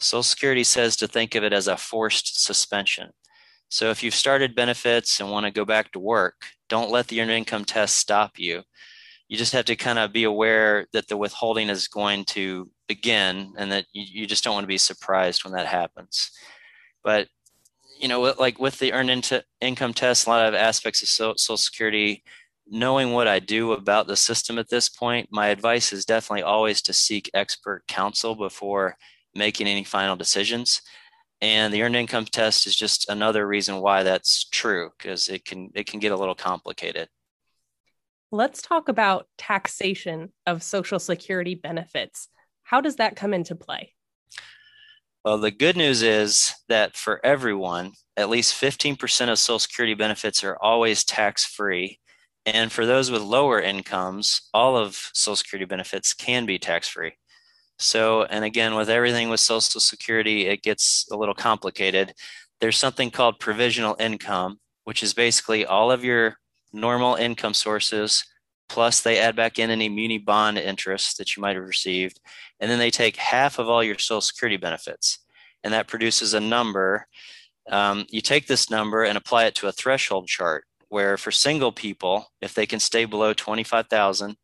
Social 0.00 0.22
Security 0.22 0.64
says 0.64 0.96
to 0.96 1.08
think 1.08 1.34
of 1.34 1.44
it 1.44 1.52
as 1.52 1.68
a 1.68 1.76
forced 1.76 2.42
suspension. 2.42 3.10
So 3.68 3.90
if 3.90 4.02
you've 4.02 4.14
started 4.14 4.54
benefits 4.54 5.20
and 5.20 5.30
want 5.30 5.44
to 5.44 5.52
go 5.52 5.64
back 5.64 5.92
to 5.92 5.98
work, 5.98 6.36
don't 6.68 6.90
let 6.90 7.08
the 7.08 7.20
earned 7.20 7.30
income 7.30 7.64
test 7.64 7.98
stop 7.98 8.38
you. 8.38 8.62
You 9.28 9.36
just 9.36 9.52
have 9.52 9.66
to 9.66 9.76
kind 9.76 9.98
of 9.98 10.12
be 10.12 10.24
aware 10.24 10.86
that 10.92 11.08
the 11.08 11.16
withholding 11.16 11.68
is 11.68 11.88
going 11.88 12.24
to 12.26 12.70
begin 12.86 13.52
and 13.58 13.70
that 13.70 13.84
you, 13.92 14.22
you 14.22 14.26
just 14.26 14.42
don't 14.42 14.54
want 14.54 14.64
to 14.64 14.68
be 14.68 14.78
surprised 14.78 15.44
when 15.44 15.52
that 15.52 15.66
happens. 15.66 16.30
But 17.04 17.28
you 18.00 18.08
know, 18.08 18.20
like 18.38 18.58
with 18.58 18.78
the 18.78 18.92
earned 18.92 19.10
in- 19.10 19.42
income 19.60 19.92
test, 19.92 20.26
a 20.26 20.30
lot 20.30 20.46
of 20.46 20.54
aspects 20.54 21.02
of 21.02 21.08
Social 21.08 21.56
Security, 21.56 22.22
knowing 22.70 23.12
what 23.12 23.26
I 23.26 23.38
do 23.38 23.72
about 23.72 24.06
the 24.06 24.16
system 24.16 24.58
at 24.58 24.68
this 24.68 24.88
point, 24.88 25.28
my 25.30 25.48
advice 25.48 25.92
is 25.92 26.04
definitely 26.04 26.42
always 26.42 26.80
to 26.82 26.92
seek 26.92 27.30
expert 27.34 27.82
counsel 27.88 28.34
before 28.34 28.96
making 29.34 29.66
any 29.66 29.84
final 29.84 30.16
decisions. 30.16 30.82
And 31.40 31.72
the 31.72 31.82
earned 31.82 31.96
income 31.96 32.26
test 32.26 32.66
is 32.66 32.76
just 32.76 33.08
another 33.08 33.46
reason 33.46 33.80
why 33.80 34.02
that's 34.02 34.48
true 34.48 34.90
because 34.98 35.28
it 35.28 35.44
can 35.44 35.70
it 35.74 35.86
can 35.86 36.00
get 36.00 36.12
a 36.12 36.16
little 36.16 36.34
complicated. 36.34 37.08
Let's 38.30 38.60
talk 38.60 38.90
about 38.90 39.26
taxation 39.38 40.32
of 40.46 40.62
Social 40.62 40.98
Security 40.98 41.54
benefits. 41.54 42.28
How 42.62 42.82
does 42.82 42.96
that 42.96 43.16
come 43.16 43.32
into 43.32 43.54
play? 43.54 43.94
Well, 45.24 45.38
the 45.38 45.50
good 45.50 45.78
news 45.78 46.02
is 46.02 46.54
that 46.68 46.94
for 46.94 47.24
everyone, 47.24 47.92
at 48.18 48.28
least 48.28 48.60
15% 48.60 49.30
of 49.30 49.38
Social 49.38 49.58
Security 49.58 49.94
benefits 49.94 50.44
are 50.44 50.58
always 50.60 51.04
tax 51.04 51.46
free. 51.46 52.00
And 52.44 52.70
for 52.70 52.84
those 52.84 53.10
with 53.10 53.22
lower 53.22 53.60
incomes, 53.60 54.42
all 54.52 54.76
of 54.76 55.10
Social 55.14 55.36
Security 55.36 55.64
benefits 55.64 56.12
can 56.12 56.44
be 56.44 56.58
tax 56.58 56.86
free. 56.86 57.12
So, 57.78 58.24
and 58.24 58.44
again, 58.44 58.74
with 58.74 58.90
everything 58.90 59.30
with 59.30 59.40
Social 59.40 59.80
Security, 59.80 60.46
it 60.46 60.62
gets 60.62 61.06
a 61.10 61.16
little 61.16 61.34
complicated. 61.34 62.12
There's 62.60 62.76
something 62.76 63.10
called 63.10 63.40
provisional 63.40 63.96
income, 63.98 64.58
which 64.84 65.02
is 65.02 65.14
basically 65.14 65.64
all 65.64 65.90
of 65.90 66.04
your 66.04 66.36
normal 66.72 67.14
income 67.14 67.54
sources, 67.54 68.24
plus 68.68 69.00
they 69.00 69.18
add 69.18 69.36
back 69.36 69.58
in 69.58 69.70
any 69.70 69.88
muni 69.88 70.18
bond 70.18 70.58
interest 70.58 71.18
that 71.18 71.36
you 71.36 71.40
might 71.40 71.56
have 71.56 71.66
received. 71.66 72.20
And 72.60 72.70
then 72.70 72.78
they 72.78 72.90
take 72.90 73.16
half 73.16 73.58
of 73.58 73.68
all 73.68 73.82
your 73.82 73.98
Social 73.98 74.20
Security 74.20 74.56
benefits. 74.56 75.18
And 75.64 75.72
that 75.72 75.88
produces 75.88 76.34
a 76.34 76.40
number. 76.40 77.06
Um, 77.70 78.06
you 78.10 78.20
take 78.20 78.46
this 78.46 78.70
number 78.70 79.04
and 79.04 79.18
apply 79.18 79.46
it 79.46 79.54
to 79.56 79.68
a 79.68 79.72
threshold 79.72 80.28
chart 80.28 80.64
where 80.88 81.16
for 81.16 81.30
single 81.30 81.72
people, 81.72 82.32
if 82.40 82.54
they 82.54 82.66
can 82.66 82.80
stay 82.80 83.04
below 83.04 83.32
25,000, 83.32 84.36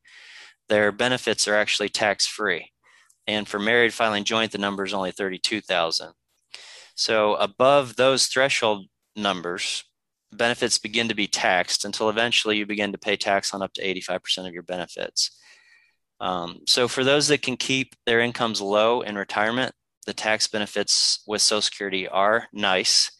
their 0.69 0.93
benefits 0.93 1.47
are 1.49 1.57
actually 1.57 1.88
tax 1.88 2.26
free. 2.26 2.71
And 3.26 3.49
for 3.49 3.59
married 3.59 3.95
filing 3.95 4.25
joint, 4.25 4.52
the 4.52 4.59
number 4.59 4.85
is 4.85 4.93
only 4.93 5.11
32,000. 5.11 6.12
So 6.95 7.35
above 7.37 7.97
those 7.97 8.26
threshold 8.26 8.87
numbers, 9.16 9.85
benefits 10.35 10.79
begin 10.79 11.09
to 11.09 11.14
be 11.14 11.26
taxed 11.26 11.85
until 11.85 12.09
eventually 12.09 12.57
you 12.57 12.67
begin 12.67 12.93
to 12.93 12.99
pay 12.99 13.17
tax 13.17 13.55
on 13.55 13.62
up 13.62 13.73
to 13.75 13.83
85% 13.83 14.47
of 14.47 14.53
your 14.53 14.62
benefits. 14.62 15.31
Um, 16.21 16.61
so 16.67 16.88
for 16.88 17.05
those 17.05 17.29
that 17.29 17.43
can 17.43 17.57
keep 17.57 17.95
their 18.07 18.21
incomes 18.21 18.61
low 18.61 19.00
in 19.00 19.17
retirement, 19.17 19.75
the 20.07 20.14
tax 20.14 20.47
benefits 20.47 21.23
with 21.26 21.43
Social 21.43 21.62
Security 21.62 22.09
are 22.09 22.47
nice. 22.53 23.11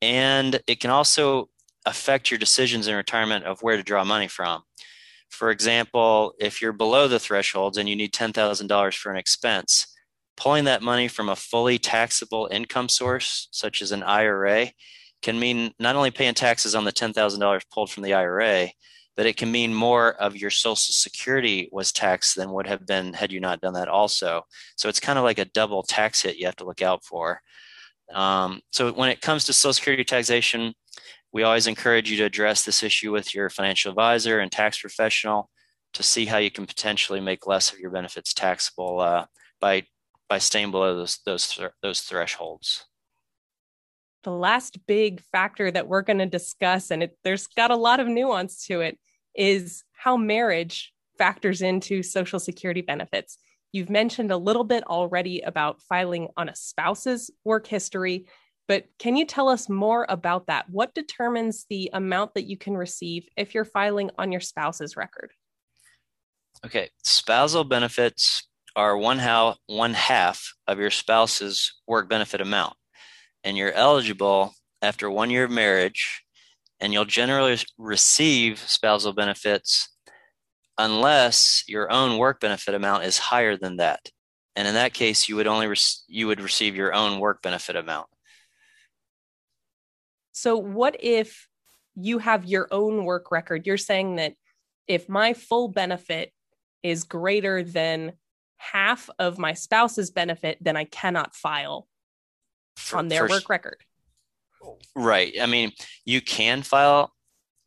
And 0.00 0.60
it 0.66 0.80
can 0.80 0.90
also 0.90 1.48
affect 1.86 2.30
your 2.30 2.38
decisions 2.38 2.88
in 2.88 2.94
retirement 2.94 3.44
of 3.44 3.60
where 3.60 3.76
to 3.76 3.82
draw 3.82 4.04
money 4.04 4.28
from. 4.28 4.62
For 5.30 5.50
example, 5.50 6.34
if 6.38 6.62
you're 6.62 6.72
below 6.72 7.08
the 7.08 7.18
thresholds 7.18 7.76
and 7.76 7.88
you 7.88 7.96
need 7.96 8.12
$10,000 8.12 8.96
for 8.96 9.10
an 9.10 9.16
expense, 9.16 9.86
pulling 10.36 10.64
that 10.64 10.82
money 10.82 11.08
from 11.08 11.28
a 11.28 11.36
fully 11.36 11.78
taxable 11.78 12.48
income 12.50 12.88
source, 12.88 13.48
such 13.50 13.82
as 13.82 13.92
an 13.92 14.02
IRA, 14.02 14.70
can 15.24 15.40
mean 15.40 15.72
not 15.80 15.96
only 15.96 16.10
paying 16.10 16.34
taxes 16.34 16.74
on 16.74 16.84
the 16.84 16.92
$10,000 16.92 17.62
pulled 17.72 17.90
from 17.90 18.02
the 18.02 18.12
IRA, 18.12 18.68
but 19.16 19.26
it 19.26 19.38
can 19.38 19.50
mean 19.50 19.72
more 19.72 20.12
of 20.14 20.36
your 20.36 20.50
Social 20.50 20.76
Security 20.76 21.68
was 21.72 21.92
taxed 21.92 22.36
than 22.36 22.52
would 22.52 22.66
have 22.66 22.86
been 22.86 23.14
had 23.14 23.32
you 23.32 23.40
not 23.40 23.60
done 23.62 23.72
that 23.72 23.88
also. 23.88 24.42
So 24.76 24.88
it's 24.88 25.00
kind 25.00 25.18
of 25.18 25.24
like 25.24 25.38
a 25.38 25.46
double 25.46 25.82
tax 25.82 26.22
hit 26.22 26.36
you 26.36 26.44
have 26.44 26.56
to 26.56 26.66
look 26.66 26.82
out 26.82 27.04
for. 27.04 27.40
Um, 28.12 28.60
so 28.70 28.92
when 28.92 29.08
it 29.08 29.22
comes 29.22 29.44
to 29.44 29.54
Social 29.54 29.72
Security 29.72 30.04
taxation, 30.04 30.74
we 31.32 31.42
always 31.42 31.66
encourage 31.66 32.10
you 32.10 32.18
to 32.18 32.24
address 32.24 32.62
this 32.62 32.82
issue 32.82 33.10
with 33.10 33.34
your 33.34 33.48
financial 33.48 33.90
advisor 33.90 34.40
and 34.40 34.52
tax 34.52 34.78
professional 34.78 35.48
to 35.94 36.02
see 36.02 36.26
how 36.26 36.36
you 36.36 36.50
can 36.50 36.66
potentially 36.66 37.20
make 37.20 37.46
less 37.46 37.72
of 37.72 37.78
your 37.78 37.90
benefits 37.90 38.34
taxable 38.34 39.00
uh, 39.00 39.24
by 39.58 39.84
by 40.28 40.38
staying 40.38 40.70
below 40.70 40.96
those 40.96 41.20
those 41.24 41.58
those 41.82 42.02
thresholds. 42.02 42.84
The 44.24 44.30
last 44.30 44.78
big 44.86 45.20
factor 45.20 45.70
that 45.70 45.86
we're 45.86 46.02
going 46.02 46.18
to 46.18 46.26
discuss, 46.26 46.90
and 46.90 47.02
it, 47.02 47.18
there's 47.24 47.46
got 47.46 47.70
a 47.70 47.76
lot 47.76 48.00
of 48.00 48.08
nuance 48.08 48.66
to 48.66 48.80
it, 48.80 48.98
is 49.34 49.84
how 49.92 50.16
marriage 50.16 50.92
factors 51.18 51.62
into 51.62 52.02
Social 52.02 52.40
Security 52.40 52.80
benefits. 52.80 53.38
You've 53.72 53.90
mentioned 53.90 54.30
a 54.30 54.36
little 54.36 54.64
bit 54.64 54.84
already 54.84 55.40
about 55.40 55.82
filing 55.82 56.28
on 56.36 56.48
a 56.48 56.56
spouse's 56.56 57.30
work 57.44 57.66
history, 57.66 58.26
but 58.66 58.86
can 58.98 59.16
you 59.16 59.26
tell 59.26 59.48
us 59.48 59.68
more 59.68 60.06
about 60.08 60.46
that? 60.46 60.70
What 60.70 60.94
determines 60.94 61.66
the 61.68 61.90
amount 61.92 62.34
that 62.34 62.44
you 62.44 62.56
can 62.56 62.76
receive 62.76 63.28
if 63.36 63.54
you're 63.54 63.64
filing 63.64 64.10
on 64.16 64.32
your 64.32 64.40
spouse's 64.40 64.96
record? 64.96 65.32
Okay, 66.64 66.88
spousal 67.02 67.64
benefits 67.64 68.48
are 68.76 68.96
one 68.96 69.18
how 69.18 69.56
one 69.66 69.94
half 69.94 70.54
of 70.66 70.78
your 70.78 70.90
spouse's 70.90 71.74
work 71.86 72.08
benefit 72.08 72.40
amount, 72.40 72.74
and 73.44 73.56
you're 73.56 73.72
eligible 73.72 74.54
after 74.82 75.10
one 75.10 75.30
year 75.30 75.44
of 75.44 75.50
marriage, 75.50 76.24
and 76.80 76.92
you'll 76.92 77.04
generally 77.04 77.58
receive 77.78 78.58
spousal 78.58 79.12
benefits 79.12 79.90
unless 80.78 81.62
your 81.68 81.90
own 81.92 82.18
work 82.18 82.40
benefit 82.40 82.74
amount 82.74 83.04
is 83.04 83.18
higher 83.18 83.56
than 83.56 83.76
that. 83.76 84.10
And 84.56 84.66
in 84.66 84.74
that 84.74 84.94
case, 84.94 85.28
you 85.28 85.36
would 85.36 85.46
only 85.46 85.66
re- 85.66 85.76
you 86.08 86.26
would 86.26 86.40
receive 86.40 86.74
your 86.74 86.94
own 86.94 87.20
work 87.20 87.42
benefit 87.42 87.76
amount. 87.76 88.06
So, 90.32 90.56
what 90.56 90.96
if 91.00 91.48
you 91.94 92.18
have 92.18 92.44
your 92.44 92.68
own 92.70 93.04
work 93.04 93.30
record? 93.30 93.66
You're 93.66 93.76
saying 93.76 94.16
that 94.16 94.34
if 94.86 95.08
my 95.08 95.32
full 95.32 95.68
benefit 95.68 96.32
is 96.82 97.04
greater 97.04 97.62
than 97.62 98.12
half 98.56 99.08
of 99.18 99.38
my 99.38 99.54
spouse's 99.54 100.10
benefit, 100.10 100.58
then 100.60 100.76
I 100.76 100.84
cannot 100.84 101.34
file 101.34 101.88
for, 102.76 102.98
on 102.98 103.08
their 103.08 103.26
for, 103.26 103.34
work 103.34 103.48
record. 103.48 103.78
Right. 104.94 105.34
I 105.40 105.46
mean, 105.46 105.72
you 106.04 106.20
can 106.20 106.62
file, 106.62 107.12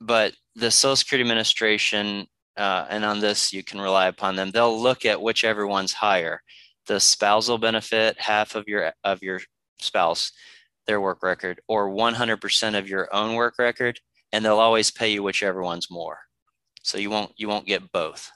but 0.02 0.34
the 0.56 0.72
Social 0.72 0.96
Security 0.96 1.30
Administration, 1.30 2.28
uh, 2.56 2.86
and 2.90 3.06
on 3.06 3.20
this 3.20 3.54
you 3.54 3.64
can 3.64 3.80
rely 3.80 4.08
upon 4.08 4.36
them. 4.36 4.52
They'll 4.52 4.80
look 4.80 5.06
at 5.06 5.22
whichever 5.22 5.68
one's 5.68 5.94
higher, 5.94 6.42
the 6.88 7.00
spousal 7.00 7.58
benefit, 7.58 8.20
half 8.20 8.56
of 8.56 8.68
your 8.68 8.94
of 9.04 9.22
your 9.22 9.42
spouse, 9.80 10.32
their 10.88 11.02
work 11.02 11.22
record 11.22 11.60
or 11.68 11.90
100% 11.90 12.78
of 12.78 12.90
your 12.90 13.14
own 13.14 13.36
work 13.36 13.56
record 13.60 14.00
and 14.32 14.44
they'll 14.44 14.60
always 14.60 14.90
pay 14.90 15.12
you 15.12 15.22
whichever 15.22 15.62
one's 15.62 15.92
more 15.92 16.20
so 16.82 16.98
you 16.98 17.10
won't 17.10 17.32
you 17.38 17.48
won't 17.48 17.68
get 17.68 17.92
both 17.92 18.32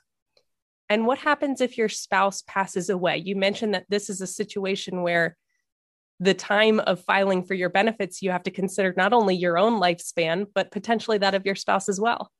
and 0.90 1.08
what 1.08 1.20
happens 1.20 1.62
if 1.62 1.78
your 1.78 1.90
spouse 1.90 2.44
passes 2.46 2.90
away 2.90 3.18
you 3.18 3.36
mentioned 3.36 3.74
that 3.74 3.86
this 3.90 4.10
is 4.10 4.22
a 4.22 4.28
situation 4.28 5.02
where 5.02 5.38
the 6.22 6.34
time 6.34 6.80
of 6.82 7.04
filing 7.04 7.44
for 7.44 7.54
your 7.54 7.70
benefits 7.70 8.22
you 8.22 8.32
have 8.32 8.44
to 8.44 8.52
consider 8.52 8.94
not 8.96 9.12
only 9.12 9.36
your 9.36 9.58
own 9.58 9.82
lifespan 9.82 10.46
but 10.56 10.72
potentially 10.72 11.18
that 11.18 11.36
of 11.36 11.46
your 11.46 11.56
spouse 11.56 11.90
as 11.90 12.00
well 12.00 12.32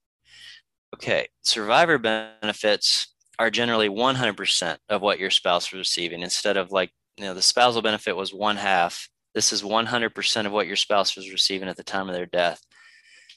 okay 0.96 1.28
survivor 1.42 1.98
benefits 1.98 3.14
are 3.40 3.50
generally 3.50 3.90
100% 3.90 4.78
of 4.90 5.02
what 5.02 5.20
your 5.20 5.32
spouse 5.32 5.72
was 5.72 5.80
receiving 5.80 6.22
instead 6.22 6.58
of 6.58 6.72
like 6.72 6.92
you 7.18 7.26
know 7.26 7.34
the 7.34 7.42
spousal 7.42 7.82
benefit 7.82 8.16
was 8.16 8.34
one 8.34 8.56
half 8.56 9.10
this 9.34 9.54
is 9.54 9.64
100% 9.64 10.46
of 10.46 10.52
what 10.52 10.68
your 10.68 10.76
spouse 10.76 11.16
was 11.16 11.32
receiving 11.32 11.70
at 11.70 11.78
the 11.78 11.84
time 11.84 12.10
of 12.10 12.16
their 12.16 12.26
death. 12.26 12.62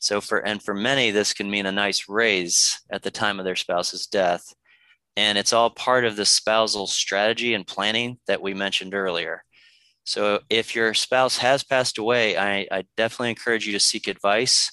So 0.00 0.20
for 0.20 0.38
and 0.38 0.62
for 0.62 0.74
many 0.74 1.10
this 1.10 1.32
can 1.32 1.50
mean 1.50 1.66
a 1.66 1.72
nice 1.72 2.08
raise 2.08 2.80
at 2.90 3.02
the 3.02 3.10
time 3.10 3.38
of 3.38 3.44
their 3.44 3.56
spouse's 3.56 4.06
death. 4.06 4.54
And 5.16 5.38
it's 5.38 5.52
all 5.52 5.70
part 5.70 6.04
of 6.04 6.16
the 6.16 6.26
spousal 6.26 6.88
strategy 6.88 7.54
and 7.54 7.66
planning 7.66 8.18
that 8.26 8.42
we 8.42 8.52
mentioned 8.52 8.94
earlier. 8.94 9.43
So 10.04 10.40
if 10.50 10.74
your 10.74 10.94
spouse 10.94 11.38
has 11.38 11.64
passed 11.64 11.98
away, 11.98 12.36
I, 12.36 12.66
I 12.70 12.84
definitely 12.96 13.30
encourage 13.30 13.66
you 13.66 13.72
to 13.72 13.80
seek 13.80 14.06
advice. 14.06 14.70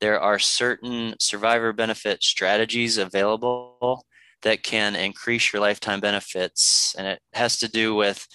There 0.00 0.20
are 0.20 0.38
certain 0.38 1.14
survivor 1.18 1.72
benefit 1.72 2.22
strategies 2.22 2.98
available 2.98 4.04
that 4.42 4.62
can 4.62 4.94
increase 4.94 5.52
your 5.52 5.62
lifetime 5.62 6.00
benefits. 6.00 6.94
And 6.98 7.06
it 7.06 7.20
has 7.32 7.58
to 7.58 7.68
do 7.68 7.94
with 7.94 8.26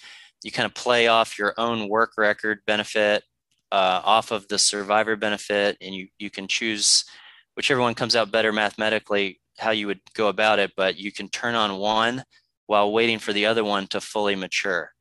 you 0.43 0.51
kind 0.51 0.65
of 0.65 0.74
play 0.74 1.07
off 1.07 1.38
your 1.38 1.53
own 1.57 1.88
work 1.88 2.13
record 2.17 2.60
benefit 2.65 3.24
uh, 3.71 4.01
off 4.03 4.31
of 4.31 4.48
the 4.48 4.60
survivor 4.60 5.15
benefit, 5.15 5.77
and 5.79 5.95
you 5.95 6.07
you 6.19 6.29
can 6.29 6.48
choose 6.48 7.05
whichever 7.55 7.79
one 7.79 7.93
comes 7.93 8.15
out 8.15 8.31
better 8.31 8.51
mathematically 8.51 9.39
how 9.57 9.71
you 9.71 9.88
would 9.88 10.01
go 10.13 10.27
about 10.27 10.60
it, 10.60 10.71
but 10.75 10.98
you 10.98 11.12
can 11.12 11.29
turn 11.29 11.55
on 11.55 11.77
one 11.77 12.24
while 12.67 12.91
waiting 12.91 13.19
for 13.19 13.33
the 13.33 13.45
other 13.45 13.63
one 13.63 13.88
to 13.88 14.01
fully 14.01 14.36
mature. 14.36 14.91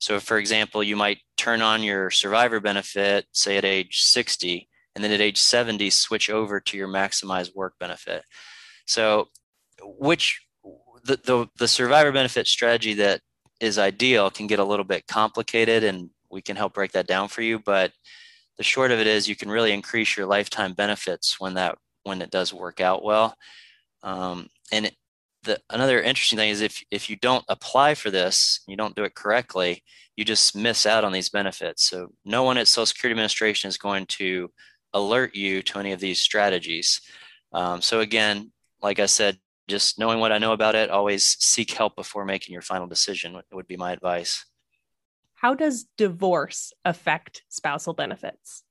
So, 0.00 0.18
for 0.18 0.38
example, 0.38 0.82
you 0.82 0.96
might 0.96 1.18
turn 1.36 1.60
on 1.60 1.82
your 1.82 2.10
survivor 2.10 2.58
benefit, 2.58 3.26
say 3.32 3.58
at 3.58 3.66
age 3.66 4.00
60, 4.02 4.66
and 4.94 5.04
then 5.04 5.12
at 5.12 5.20
age 5.20 5.38
70, 5.38 5.90
switch 5.90 6.30
over 6.30 6.58
to 6.58 6.76
your 6.76 6.88
maximized 6.88 7.54
work 7.54 7.74
benefit. 7.78 8.24
So, 8.86 9.28
which 9.82 10.40
the, 11.04 11.16
the, 11.22 11.46
the 11.58 11.68
survivor 11.68 12.12
benefit 12.12 12.46
strategy 12.46 12.94
that 12.94 13.20
is 13.60 13.78
ideal 13.78 14.30
can 14.30 14.46
get 14.46 14.58
a 14.58 14.64
little 14.64 14.86
bit 14.86 15.06
complicated, 15.06 15.84
and 15.84 16.08
we 16.30 16.40
can 16.40 16.56
help 16.56 16.72
break 16.72 16.92
that 16.92 17.06
down 17.06 17.28
for 17.28 17.42
you. 17.42 17.58
But 17.58 17.92
the 18.56 18.64
short 18.64 18.92
of 18.92 19.00
it 19.00 19.06
is, 19.06 19.28
you 19.28 19.36
can 19.36 19.50
really 19.50 19.72
increase 19.72 20.16
your 20.16 20.26
lifetime 20.26 20.72
benefits 20.72 21.38
when 21.38 21.54
that 21.54 21.76
when 22.04 22.22
it 22.22 22.30
does 22.30 22.54
work 22.54 22.80
out 22.80 23.04
well. 23.04 23.34
Um, 24.02 24.48
and 24.72 24.90
the, 25.42 25.60
another 25.70 26.00
interesting 26.00 26.38
thing 26.38 26.50
is 26.50 26.60
if 26.60 26.82
if 26.90 27.08
you 27.08 27.16
don't 27.16 27.44
apply 27.48 27.94
for 27.94 28.10
this, 28.10 28.60
you 28.66 28.76
don't 28.76 28.94
do 28.94 29.04
it 29.04 29.14
correctly, 29.14 29.82
you 30.16 30.24
just 30.24 30.54
miss 30.54 30.86
out 30.86 31.04
on 31.04 31.12
these 31.12 31.30
benefits. 31.30 31.88
So 31.88 32.12
no 32.24 32.42
one 32.42 32.58
at 32.58 32.68
Social 32.68 32.86
Security 32.86 33.12
Administration 33.12 33.68
is 33.68 33.78
going 33.78 34.06
to 34.06 34.50
alert 34.92 35.34
you 35.34 35.62
to 35.62 35.78
any 35.78 35.92
of 35.92 36.00
these 36.00 36.20
strategies. 36.20 37.00
Um, 37.52 37.80
so 37.80 38.00
again, 38.00 38.52
like 38.82 38.98
I 38.98 39.06
said, 39.06 39.38
just 39.68 39.98
knowing 39.98 40.18
what 40.18 40.32
I 40.32 40.38
know 40.38 40.52
about 40.52 40.74
it, 40.74 40.90
always 40.90 41.36
seek 41.40 41.70
help 41.70 41.96
before 41.96 42.24
making 42.24 42.52
your 42.52 42.62
final 42.62 42.86
decision 42.86 43.40
would 43.52 43.68
be 43.68 43.76
my 43.76 43.92
advice. 43.92 44.44
How 45.34 45.54
does 45.54 45.86
divorce 45.96 46.72
affect 46.84 47.42
spousal 47.48 47.94
benefits? 47.94 48.62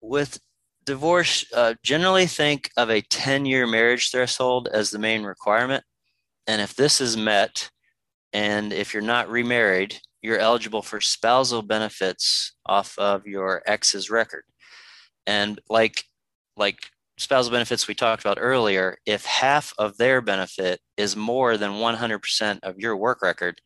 With 0.00 0.38
divorce, 0.86 1.44
uh, 1.52 1.74
generally 1.82 2.26
think 2.26 2.70
of 2.76 2.90
a 2.90 3.02
10 3.02 3.44
year 3.44 3.66
marriage 3.66 4.10
threshold 4.10 4.68
as 4.72 4.90
the 4.90 4.98
main 4.98 5.24
requirement. 5.24 5.84
And 6.46 6.60
if 6.60 6.74
this 6.74 7.00
is 7.00 7.16
met, 7.16 7.70
and 8.32 8.72
if 8.72 8.94
you're 8.94 9.02
not 9.02 9.28
remarried, 9.28 9.98
you're 10.22 10.38
eligible 10.38 10.82
for 10.82 11.00
spousal 11.00 11.62
benefits 11.62 12.52
off 12.64 12.98
of 12.98 13.26
your 13.26 13.62
ex's 13.66 14.10
record. 14.10 14.44
And 15.26 15.60
like, 15.68 16.04
like 16.56 16.90
spousal 17.18 17.52
benefits 17.52 17.88
we 17.88 17.94
talked 17.94 18.24
about 18.24 18.38
earlier, 18.40 18.98
if 19.06 19.24
half 19.24 19.72
of 19.78 19.96
their 19.96 20.20
benefit 20.20 20.80
is 20.96 21.16
more 21.16 21.56
than 21.56 21.72
100% 21.72 22.60
of 22.62 22.78
your 22.78 22.96
work 22.96 23.22
record, 23.22 23.60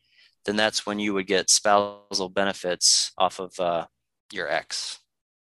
then 0.45 0.55
that's 0.55 0.85
when 0.85 0.99
you 0.99 1.13
would 1.13 1.27
get 1.27 1.49
spousal 1.49 2.29
benefits 2.29 3.11
off 3.17 3.39
of 3.39 3.59
uh, 3.59 3.85
your 4.31 4.47
ex 4.47 5.00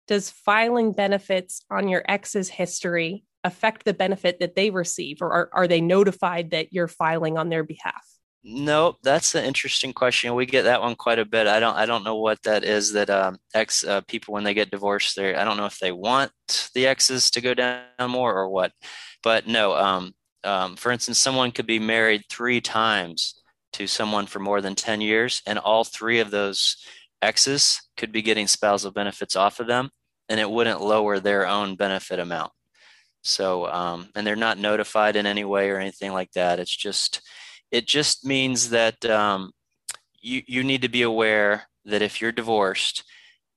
does 0.08 0.30
filing 0.30 0.92
benefits 0.92 1.62
on 1.70 1.88
your 1.88 2.04
ex's 2.08 2.50
history 2.50 3.24
affect 3.44 3.86
the 3.86 3.94
benefit 3.94 4.40
that 4.40 4.56
they 4.56 4.70
receive 4.70 5.22
or 5.22 5.32
are, 5.32 5.50
are 5.54 5.68
they 5.68 5.82
notified 5.82 6.52
that 6.52 6.74
you're 6.74 6.88
filing 6.88 7.38
on 7.38 7.50
their 7.50 7.64
behalf? 7.64 8.04
No 8.44 8.98
that's 9.02 9.34
an 9.34 9.44
interesting 9.44 9.92
question. 9.92 10.36
We 10.36 10.46
get 10.46 10.64
that 10.64 10.82
one 10.82 10.96
quite 10.96 11.18
a 11.18 11.26
bit. 11.26 11.48
I 11.48 11.60
don't 11.60 11.76
i 11.76 11.86
don't 11.86 12.04
know 12.04 12.18
what 12.18 12.42
that 12.44 12.64
is 12.64 12.94
that 12.94 13.10
um, 13.10 13.38
ex 13.54 13.84
uh, 13.84 14.02
people 14.02 14.34
when 14.34 14.44
they 14.44 14.54
get 14.54 14.70
divorced 14.70 15.16
they 15.16 15.34
i 15.34 15.44
don't 15.44 15.58
know 15.58 15.66
if 15.66 15.80
they 15.80 15.92
want 15.92 16.32
the 16.76 16.86
exes 16.86 17.32
to 17.32 17.42
go 17.42 17.54
down 17.54 17.84
more 18.08 18.36
or 18.36 18.50
what 18.50 18.72
but 19.24 19.48
no 19.48 19.76
um, 19.76 20.14
um, 20.44 20.76
for 20.76 20.92
instance 20.92 21.18
someone 21.18 21.52
could 21.52 21.66
be 21.66 21.80
married 21.80 22.22
three 22.30 22.62
times 22.62 23.42
to 23.74 23.88
someone 23.88 24.26
for 24.26 24.40
more 24.40 24.62
than 24.62 24.76
10 24.76 25.02
years 25.02 25.42
and 25.46 25.60
all 25.60 25.84
three 25.84 26.20
of 26.20 26.32
those 26.32 26.78
exes 27.26 27.82
could 27.98 28.12
be 28.12 28.22
getting 28.22 28.48
spousal 28.48 28.92
benefits 28.92 29.36
off 29.36 29.60
of 29.60 29.68
them 29.68 29.90
and 30.30 30.40
it 30.40 30.50
wouldn't 30.50 30.82
lower 30.82 31.20
their 31.20 31.48
own 31.48 31.76
benefit 31.76 32.20
amount. 32.20 32.52
So, 33.24 33.68
um, 33.68 34.10
and 34.16 34.26
they're 34.26 34.36
not 34.36 34.60
notified 34.60 35.16
in 35.16 35.26
any 35.26 35.44
way 35.44 35.70
or 35.72 35.80
anything 35.80 36.14
like 36.14 36.32
that. 36.34 36.60
It's 36.60 36.76
just, 36.76 37.22
it 37.72 37.88
just 37.88 38.24
means 38.24 38.70
that 38.70 39.04
um, 39.06 39.52
you, 40.22 40.44
you 40.48 40.64
need 40.64 40.84
to 40.84 40.90
be 40.90 41.02
aware 41.02 41.64
that 41.86 42.02
if 42.02 42.22
you're 42.22 42.32
divorced 42.32 43.04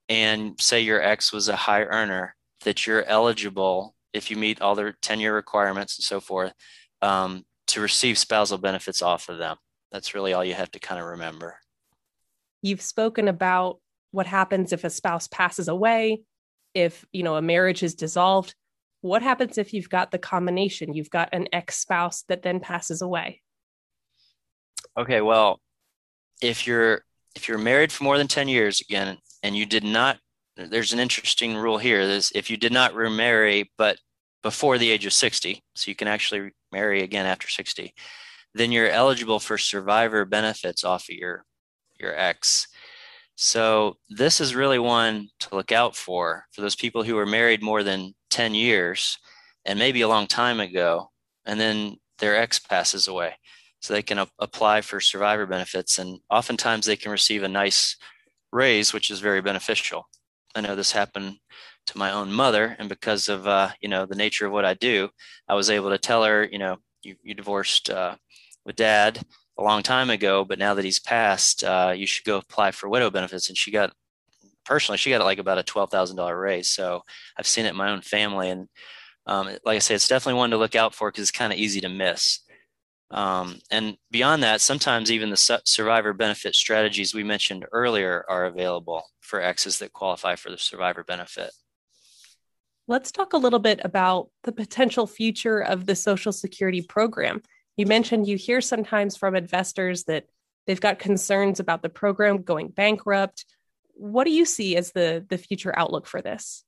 and 0.08 0.58
say 0.58 0.80
your 0.80 1.02
ex 1.02 1.32
was 1.32 1.48
a 1.48 1.56
high 1.56 1.84
earner, 1.84 2.34
that 2.64 2.86
you're 2.86 3.04
eligible 3.04 3.94
if 4.14 4.30
you 4.30 4.36
meet 4.36 4.60
all 4.62 4.74
their 4.74 4.96
10 5.02 5.20
year 5.20 5.34
requirements 5.34 5.98
and 5.98 6.04
so 6.04 6.18
forth 6.18 6.52
um, 7.02 7.44
to 7.66 7.80
receive 7.80 8.18
spousal 8.18 8.58
benefits 8.58 9.02
off 9.02 9.28
of 9.28 9.38
them. 9.38 9.56
That's 9.92 10.14
really 10.14 10.32
all 10.32 10.44
you 10.44 10.54
have 10.54 10.70
to 10.72 10.80
kind 10.80 11.00
of 11.00 11.06
remember. 11.06 11.58
You've 12.62 12.82
spoken 12.82 13.28
about 13.28 13.78
what 14.10 14.26
happens 14.26 14.72
if 14.72 14.84
a 14.84 14.90
spouse 14.90 15.28
passes 15.28 15.68
away, 15.68 16.22
if, 16.74 17.04
you 17.12 17.22
know, 17.22 17.36
a 17.36 17.42
marriage 17.42 17.82
is 17.82 17.94
dissolved. 17.94 18.54
What 19.00 19.22
happens 19.22 19.58
if 19.58 19.72
you've 19.72 19.90
got 19.90 20.10
the 20.10 20.18
combination? 20.18 20.94
You've 20.94 21.10
got 21.10 21.28
an 21.32 21.48
ex-spouse 21.52 22.22
that 22.28 22.42
then 22.42 22.60
passes 22.60 23.00
away. 23.02 23.42
Okay, 24.96 25.20
well, 25.20 25.60
if 26.40 26.66
you're 26.66 27.02
if 27.34 27.48
you're 27.48 27.58
married 27.58 27.92
for 27.92 28.04
more 28.04 28.18
than 28.18 28.26
10 28.26 28.48
years 28.48 28.80
again 28.80 29.16
and 29.42 29.56
you 29.56 29.66
did 29.66 29.84
not 29.84 30.18
there's 30.56 30.92
an 30.92 30.98
interesting 30.98 31.54
rule 31.56 31.78
here 31.78 32.00
is 32.00 32.32
if 32.34 32.50
you 32.50 32.56
did 32.56 32.72
not 32.72 32.94
remarry 32.94 33.70
but 33.78 33.98
before 34.42 34.78
the 34.78 34.90
age 34.90 35.06
of 35.06 35.12
60 35.12 35.62
so 35.76 35.88
you 35.90 35.94
can 35.94 36.08
actually 36.08 36.50
marry 36.72 37.02
again 37.02 37.26
after 37.26 37.48
60 37.48 37.94
then 38.54 38.72
you're 38.72 38.88
eligible 38.88 39.38
for 39.38 39.58
survivor 39.58 40.24
benefits 40.24 40.84
off 40.84 41.08
of 41.08 41.14
your 41.14 41.44
your 41.98 42.16
ex. 42.16 42.68
So 43.36 43.98
this 44.08 44.40
is 44.40 44.54
really 44.54 44.78
one 44.78 45.28
to 45.40 45.54
look 45.54 45.70
out 45.72 45.94
for 45.94 46.46
for 46.52 46.60
those 46.60 46.76
people 46.76 47.04
who 47.04 47.16
are 47.18 47.26
married 47.26 47.62
more 47.62 47.82
than 47.82 48.14
10 48.30 48.54
years 48.54 49.18
and 49.64 49.78
maybe 49.78 50.00
a 50.00 50.08
long 50.08 50.26
time 50.26 50.60
ago, 50.60 51.10
and 51.46 51.60
then 51.60 51.96
their 52.18 52.36
ex 52.36 52.58
passes 52.58 53.06
away. 53.08 53.34
So 53.80 53.94
they 53.94 54.02
can 54.02 54.18
a- 54.18 54.28
apply 54.38 54.80
for 54.80 55.00
survivor 55.00 55.46
benefits, 55.46 55.98
and 55.98 56.18
oftentimes 56.30 56.86
they 56.86 56.96
can 56.96 57.12
receive 57.12 57.42
a 57.42 57.48
nice 57.48 57.96
raise, 58.52 58.92
which 58.92 59.10
is 59.10 59.20
very 59.20 59.40
beneficial. 59.40 60.08
I 60.54 60.60
know 60.62 60.74
this 60.74 60.92
happened 60.92 61.38
to 61.86 61.98
my 61.98 62.10
own 62.10 62.32
mother, 62.32 62.76
and 62.78 62.88
because 62.88 63.28
of 63.28 63.46
uh, 63.46 63.70
you 63.80 63.88
know 63.88 64.06
the 64.06 64.16
nature 64.16 64.46
of 64.46 64.52
what 64.52 64.64
I 64.64 64.74
do, 64.74 65.10
I 65.48 65.54
was 65.54 65.70
able 65.70 65.90
to 65.90 65.98
tell 65.98 66.24
her, 66.24 66.48
you 66.50 66.58
know, 66.58 66.78
you, 67.02 67.16
you 67.22 67.34
divorced 67.34 67.90
uh, 67.90 68.16
with 68.64 68.76
dad, 68.76 69.22
a 69.58 69.62
long 69.62 69.82
time 69.82 70.08
ago, 70.08 70.44
but 70.44 70.58
now 70.58 70.74
that 70.74 70.84
he's 70.84 71.00
passed, 71.00 71.64
uh, 71.64 71.92
you 71.94 72.06
should 72.06 72.24
go 72.24 72.36
apply 72.36 72.70
for 72.70 72.88
widow 72.88 73.10
benefits. 73.10 73.48
And 73.48 73.58
she 73.58 73.72
got, 73.72 73.92
personally, 74.64 74.98
she 74.98 75.10
got 75.10 75.24
like 75.24 75.38
about 75.38 75.58
a 75.58 75.64
twelve 75.64 75.90
thousand 75.90 76.16
dollar 76.16 76.38
raise. 76.38 76.68
So 76.68 77.02
I've 77.36 77.46
seen 77.46 77.66
it 77.66 77.70
in 77.70 77.76
my 77.76 77.90
own 77.90 78.02
family, 78.02 78.50
and 78.50 78.68
um, 79.26 79.46
like 79.64 79.76
I 79.76 79.78
said, 79.80 79.96
it's 79.96 80.08
definitely 80.08 80.38
one 80.38 80.50
to 80.50 80.56
look 80.56 80.76
out 80.76 80.94
for 80.94 81.10
because 81.10 81.22
it's 81.22 81.38
kind 81.38 81.52
of 81.52 81.58
easy 81.58 81.80
to 81.80 81.88
miss. 81.88 82.40
Um, 83.10 83.58
and 83.70 83.96
beyond 84.10 84.42
that, 84.42 84.60
sometimes 84.60 85.10
even 85.10 85.30
the 85.30 85.60
survivor 85.64 86.12
benefit 86.12 86.54
strategies 86.54 87.14
we 87.14 87.24
mentioned 87.24 87.64
earlier 87.72 88.24
are 88.28 88.44
available 88.44 89.02
for 89.20 89.40
exes 89.40 89.78
that 89.78 89.92
qualify 89.92 90.36
for 90.36 90.50
the 90.50 90.58
survivor 90.58 91.04
benefit. 91.04 91.50
Let's 92.86 93.10
talk 93.10 93.32
a 93.32 93.38
little 93.38 93.58
bit 93.58 93.80
about 93.84 94.30
the 94.44 94.52
potential 94.52 95.06
future 95.06 95.60
of 95.60 95.86
the 95.86 95.96
Social 95.96 96.32
Security 96.32 96.82
program. 96.82 97.42
You 97.78 97.86
mentioned 97.86 98.26
you 98.26 98.36
hear 98.36 98.60
sometimes 98.60 99.16
from 99.16 99.36
investors 99.36 100.02
that 100.04 100.26
they've 100.66 100.80
got 100.80 100.98
concerns 100.98 101.60
about 101.60 101.80
the 101.80 101.88
program 101.88 102.42
going 102.42 102.68
bankrupt. 102.68 103.44
What 103.94 104.24
do 104.24 104.32
you 104.32 104.44
see 104.44 104.76
as 104.76 104.90
the, 104.90 105.24
the 105.28 105.38
future 105.38 105.72
outlook 105.78 106.08
for 106.08 106.20
this? 106.20 106.64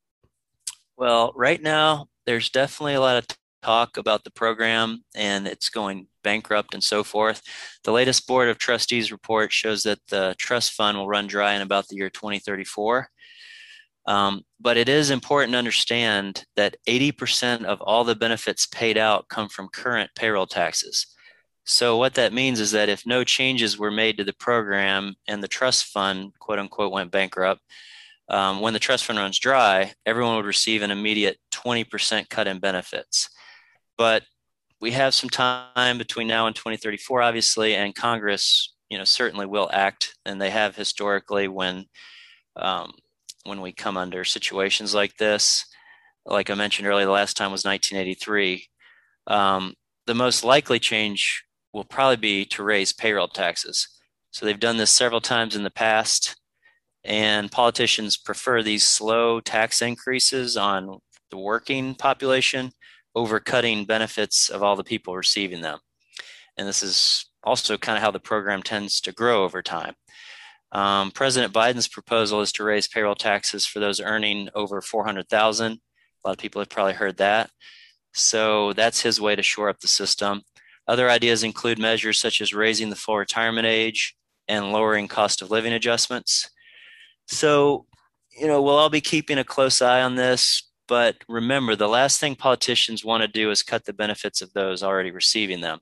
Well, 0.97 1.33
right 1.35 1.61
now, 1.61 2.07
there's 2.27 2.49
definitely 2.49 2.95
a 2.95 3.01
lot 3.01 3.17
of 3.17 3.27
talk 3.61 3.97
about 3.97 4.23
the 4.23 4.31
program 4.31 5.05
and 5.17 5.49
it's 5.49 5.69
going 5.69 6.07
bankrupt 6.23 6.75
and 6.75 6.85
so 6.85 7.03
forth. 7.03 7.43
The 7.83 7.93
latest 7.93 8.29
Board 8.29 8.49
of 8.49 8.59
Trustees 8.59 9.11
report 9.11 9.53
shows 9.53 9.83
that 9.83 9.99
the 10.11 10.37
trust 10.39 10.75
fund 10.75 10.97
will 10.97 11.09
run 11.09 11.27
dry 11.27 11.55
in 11.55 11.63
about 11.63 11.89
the 11.89 11.97
year 11.97 12.09
2034. 12.09 13.09
Um, 14.11 14.43
but 14.59 14.77
it 14.77 14.89
is 14.89 15.11
important 15.11 15.53
to 15.53 15.59
understand 15.59 16.45
that 16.57 16.77
80% 16.89 17.65
of 17.65 17.81
all 17.81 18.03
the 18.03 18.17
benefits 18.17 18.67
paid 18.67 18.99
out 18.99 19.29
come 19.29 19.49
from 19.49 19.69
current 19.69 20.11
payroll 20.17 20.49
taxes. 20.49 21.07
So, 21.65 21.97
what 21.97 22.15
that 22.15 22.33
means 22.33 22.59
is 22.59 22.73
that 22.73 22.89
if 22.89 23.07
no 23.07 23.23
changes 23.23 23.79
were 23.79 23.93
made 23.93 24.19
to 24.19 24.25
the 24.25 24.33
program 24.33 25.15
and 25.29 25.41
the 25.41 25.47
trust 25.47 25.85
fund, 25.85 26.33
quote 26.41 26.59
unquote, 26.59 26.91
went 26.91 27.13
bankrupt, 27.13 27.61
um, 28.29 28.61
when 28.61 28.73
the 28.73 28.81
trust 28.81 29.05
fund 29.05 29.21
runs 29.21 29.39
dry, 29.39 29.93
everyone 30.05 30.35
would 30.35 30.45
receive 30.45 30.83
an 30.83 30.91
immediate 30.91 31.39
20% 31.53 32.29
cut 32.29 32.49
in 32.49 32.59
benefits. 32.59 33.31
But 33.97 34.25
we 34.81 34.91
have 34.91 35.15
some 35.15 35.31
time 35.31 35.99
between 35.99 36.27
now 36.27 36.49
and 36.49 36.57
2034, 36.57 37.23
obviously, 37.23 37.77
and 37.77 37.95
Congress, 37.95 38.75
you 38.89 38.99
know, 38.99 39.05
certainly 39.05 39.47
will 39.47 39.71
act, 39.73 40.17
and 40.27 40.41
they 40.41 40.51
have 40.51 40.75
historically 40.75 41.47
when 41.47 41.85
um, 42.57 42.91
when 43.45 43.61
we 43.61 43.73
come 43.73 43.97
under 43.97 44.25
situations 44.25 44.95
like 44.95 45.17
this. 45.17 45.65
Like 46.27 46.51
I 46.51 46.55
mentioned 46.55 46.87
earlier, 46.87 47.07
the 47.07 47.13
last 47.13 47.37
time 47.37 47.51
was 47.51 47.65
1983. 47.65 48.67
Um, 49.27 49.75
the 50.07 50.15
most 50.15 50.45
likely 50.45 50.79
change 50.79 51.45
will 51.73 51.85
probably 51.85 52.17
be 52.17 52.45
to 52.45 52.63
raise 52.63 52.93
payroll 52.93 53.29
taxes. 53.29 53.89
So 54.31 54.45
they've 54.45 54.59
done 54.59 54.77
this 54.77 54.91
several 54.91 55.21
times 55.21 55.57
in 55.57 55.63
the 55.63 55.71
past. 55.71 56.37
And 57.05 57.51
politicians 57.51 58.17
prefer 58.17 58.63
these 58.63 58.83
slow 58.83 59.41
tax 59.41 59.81
increases 59.81 60.57
on 60.57 60.99
the 61.31 61.39
working 61.39 61.95
population 61.95 62.73
over 63.15 63.41
cutting 63.41 63.87
benefits 63.87 64.49
of 64.51 64.63
all 64.63 64.77
the 64.77 64.85
people 64.85 65.17
receiving 65.17 65.63
them. 65.63 65.79
And 66.57 66.69
this 66.69 66.83
is 66.83 67.27
also 67.43 67.79
kind 67.79 67.97
of 67.97 68.03
how 68.03 68.11
the 68.11 68.21
program 68.21 68.63
tends 68.63 69.01
to 69.01 69.13
grow 69.13 69.45
over 69.45 69.63
time. 69.63 69.95
Um, 70.73 71.11
President 71.11 71.53
Biden's 71.53 71.89
proposal 71.89 72.41
is 72.41 72.53
to 72.53 72.65
raise 72.65 72.87
payroll 72.87 73.15
taxes 73.15 73.67
for 73.67 73.81
those 73.81 74.01
earning 74.01 74.49
over 74.55 74.81
400,000. 74.81 75.73
A 75.73 76.29
lot 76.29 76.33
of 76.33 76.39
people 76.39 76.61
have 76.61 76.69
probably 76.69 76.93
heard 76.93 77.17
that. 77.17 77.51
So 78.13 78.73
that's 78.73 79.03
his 79.03 79.21
way 79.21 79.37
to 79.37 79.43
shore 79.43 79.69
up 79.69 79.81
the 79.81 79.89
system. 79.89 80.43
Other 80.87 81.09
ideas 81.09 81.43
include 81.45 81.79
measures 81.79 82.21
such 82.21 82.41
as 82.41 82.53
raising 82.53 82.91
the 82.91 82.97
full 82.97 83.17
retirement 83.17 83.67
age 83.67 84.17
and 84.49 84.73
lowering 84.73 85.09
cost 85.09 85.43
of 85.43 85.51
living 85.51 85.73
adjustments. 85.73 86.51
So, 87.27 87.87
you 88.37 88.47
know, 88.47 88.61
we'll 88.61 88.77
all 88.77 88.91
be 88.91 89.01
keeping 89.01 89.39
a 89.39 89.45
close 89.45 89.81
eye 89.81 90.03
on 90.03 90.17
this, 90.17 90.69
but 90.89 91.17
remember 91.29 91.77
the 91.77 91.89
last 91.89 92.19
thing 92.19 92.35
politicians 92.35 93.05
want 93.05 93.23
to 93.23 93.29
do 93.29 93.51
is 93.51 93.63
cut 93.63 93.85
the 93.85 93.93
benefits 93.93 94.43
of 94.43 94.53
those 94.53 94.83
already 94.83 95.13
receiving 95.13 95.61
them. 95.61 95.79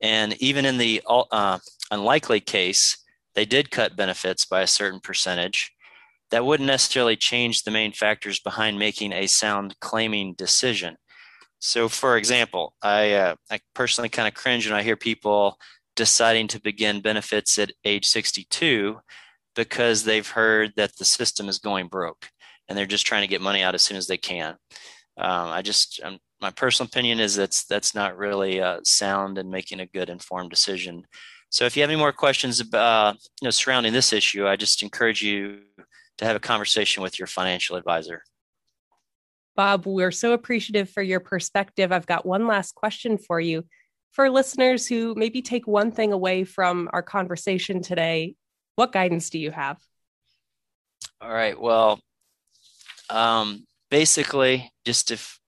And 0.00 0.40
even 0.40 0.64
in 0.64 0.78
the 0.78 1.02
uh, 1.08 1.58
unlikely 1.90 2.40
case, 2.40 2.98
they 3.36 3.44
did 3.44 3.70
cut 3.70 3.94
benefits 3.94 4.44
by 4.44 4.62
a 4.62 4.66
certain 4.66 4.98
percentage. 4.98 5.72
That 6.32 6.44
wouldn't 6.44 6.66
necessarily 6.66 7.16
change 7.16 7.62
the 7.62 7.70
main 7.70 7.92
factors 7.92 8.40
behind 8.40 8.80
making 8.80 9.12
a 9.12 9.28
sound 9.28 9.78
claiming 9.80 10.34
decision. 10.34 10.96
So, 11.60 11.88
for 11.88 12.16
example, 12.16 12.74
I, 12.82 13.12
uh, 13.12 13.36
I 13.50 13.60
personally 13.74 14.08
kind 14.08 14.26
of 14.26 14.34
cringe 14.34 14.68
when 14.68 14.76
I 14.76 14.82
hear 14.82 14.96
people 14.96 15.56
deciding 15.94 16.48
to 16.48 16.60
begin 16.60 17.00
benefits 17.00 17.58
at 17.58 17.70
age 17.84 18.06
62 18.06 18.98
because 19.54 20.04
they've 20.04 20.28
heard 20.28 20.72
that 20.76 20.96
the 20.96 21.04
system 21.04 21.48
is 21.48 21.58
going 21.58 21.86
broke 21.86 22.28
and 22.68 22.76
they're 22.76 22.86
just 22.86 23.06
trying 23.06 23.22
to 23.22 23.28
get 23.28 23.40
money 23.40 23.62
out 23.62 23.74
as 23.74 23.82
soon 23.82 23.96
as 23.96 24.06
they 24.06 24.18
can. 24.18 24.56
Um, 25.16 25.48
I 25.48 25.62
just, 25.62 26.00
um, 26.02 26.18
my 26.40 26.50
personal 26.50 26.88
opinion 26.88 27.20
is 27.20 27.34
that's 27.34 27.64
that's 27.64 27.94
not 27.94 28.18
really 28.18 28.60
uh, 28.60 28.80
sound 28.84 29.38
and 29.38 29.50
making 29.50 29.80
a 29.80 29.86
good 29.86 30.10
informed 30.10 30.50
decision. 30.50 31.06
So, 31.50 31.64
if 31.64 31.76
you 31.76 31.82
have 31.82 31.90
any 31.90 31.98
more 31.98 32.12
questions 32.12 32.60
about 32.60 33.16
you 33.40 33.46
know 33.46 33.50
surrounding 33.50 33.92
this 33.92 34.12
issue, 34.12 34.46
I 34.46 34.56
just 34.56 34.82
encourage 34.82 35.22
you 35.22 35.60
to 36.18 36.24
have 36.24 36.36
a 36.36 36.40
conversation 36.40 37.02
with 37.02 37.18
your 37.18 37.26
financial 37.26 37.76
advisor. 37.76 38.22
Bob, 39.54 39.86
we're 39.86 40.12
so 40.12 40.32
appreciative 40.32 40.90
for 40.90 41.02
your 41.02 41.20
perspective. 41.20 41.90
I've 41.90 42.06
got 42.06 42.26
one 42.26 42.46
last 42.46 42.74
question 42.74 43.16
for 43.16 43.40
you. 43.40 43.64
For 44.12 44.30
listeners 44.30 44.86
who 44.86 45.14
maybe 45.14 45.42
take 45.42 45.66
one 45.66 45.92
thing 45.92 46.12
away 46.12 46.44
from 46.44 46.88
our 46.92 47.02
conversation 47.02 47.82
today, 47.82 48.34
what 48.76 48.92
guidance 48.92 49.30
do 49.30 49.38
you 49.38 49.50
have? 49.50 49.78
All 51.20 51.32
right. 51.32 51.58
Well, 51.58 52.00
um, 53.08 53.64
basically, 53.90 54.70
just 54.84 55.10
if 55.10 55.38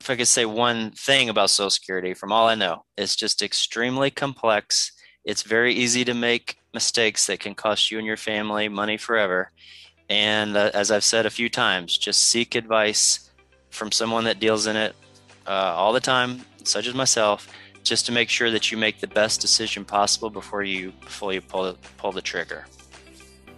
if 0.00 0.10
I 0.10 0.16
could 0.16 0.28
say 0.28 0.44
one 0.44 0.92
thing 0.92 1.28
about 1.28 1.50
Social 1.50 1.70
Security, 1.70 2.14
from 2.14 2.30
all 2.30 2.48
I 2.48 2.54
know, 2.54 2.84
it's 2.96 3.16
just 3.16 3.42
extremely 3.42 4.10
complex. 4.10 4.92
It's 5.26 5.42
very 5.42 5.74
easy 5.74 6.04
to 6.04 6.14
make 6.14 6.56
mistakes 6.72 7.26
that 7.26 7.40
can 7.40 7.56
cost 7.56 7.90
you 7.90 7.98
and 7.98 8.06
your 8.06 8.16
family 8.16 8.68
money 8.68 8.96
forever. 8.96 9.50
And 10.08 10.56
uh, 10.56 10.70
as 10.72 10.92
I've 10.92 11.02
said 11.02 11.26
a 11.26 11.30
few 11.30 11.48
times, 11.48 11.98
just 11.98 12.28
seek 12.28 12.54
advice 12.54 13.28
from 13.70 13.90
someone 13.90 14.22
that 14.24 14.38
deals 14.38 14.68
in 14.68 14.76
it 14.76 14.94
uh, 15.48 15.50
all 15.50 15.92
the 15.92 16.00
time, 16.00 16.42
such 16.62 16.86
as 16.86 16.94
myself, 16.94 17.48
just 17.82 18.06
to 18.06 18.12
make 18.12 18.30
sure 18.30 18.52
that 18.52 18.70
you 18.70 18.78
make 18.78 19.00
the 19.00 19.08
best 19.08 19.40
decision 19.40 19.84
possible 19.84 20.30
before 20.30 20.62
you 20.62 20.92
before 21.00 21.32
you 21.32 21.40
pull 21.40 21.76
pull 21.98 22.12
the 22.12 22.22
trigger. 22.22 22.64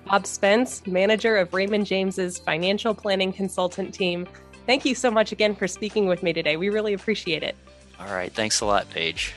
Bob 0.07 0.27
Spence, 0.27 0.87
manager 0.87 1.37
of 1.37 1.53
Raymond 1.53 1.85
James's 1.85 2.39
financial 2.39 2.95
planning 2.95 3.31
consultant 3.31 3.93
team. 3.93 4.27
Thank 4.65 4.87
you 4.87 4.95
so 4.95 5.11
much 5.11 5.33
again 5.33 5.55
for 5.55 5.69
speaking 5.69 6.07
with 6.07 6.23
me 6.23 6.33
today. 6.33 6.57
We 6.57 6.71
really 6.71 6.95
appreciate 6.95 7.43
it. 7.43 7.57
All 8.01 8.13
right, 8.15 8.33
thanks 8.33 8.63
a 8.63 8.67
lot, 8.67 8.89
Paige. 8.89 9.35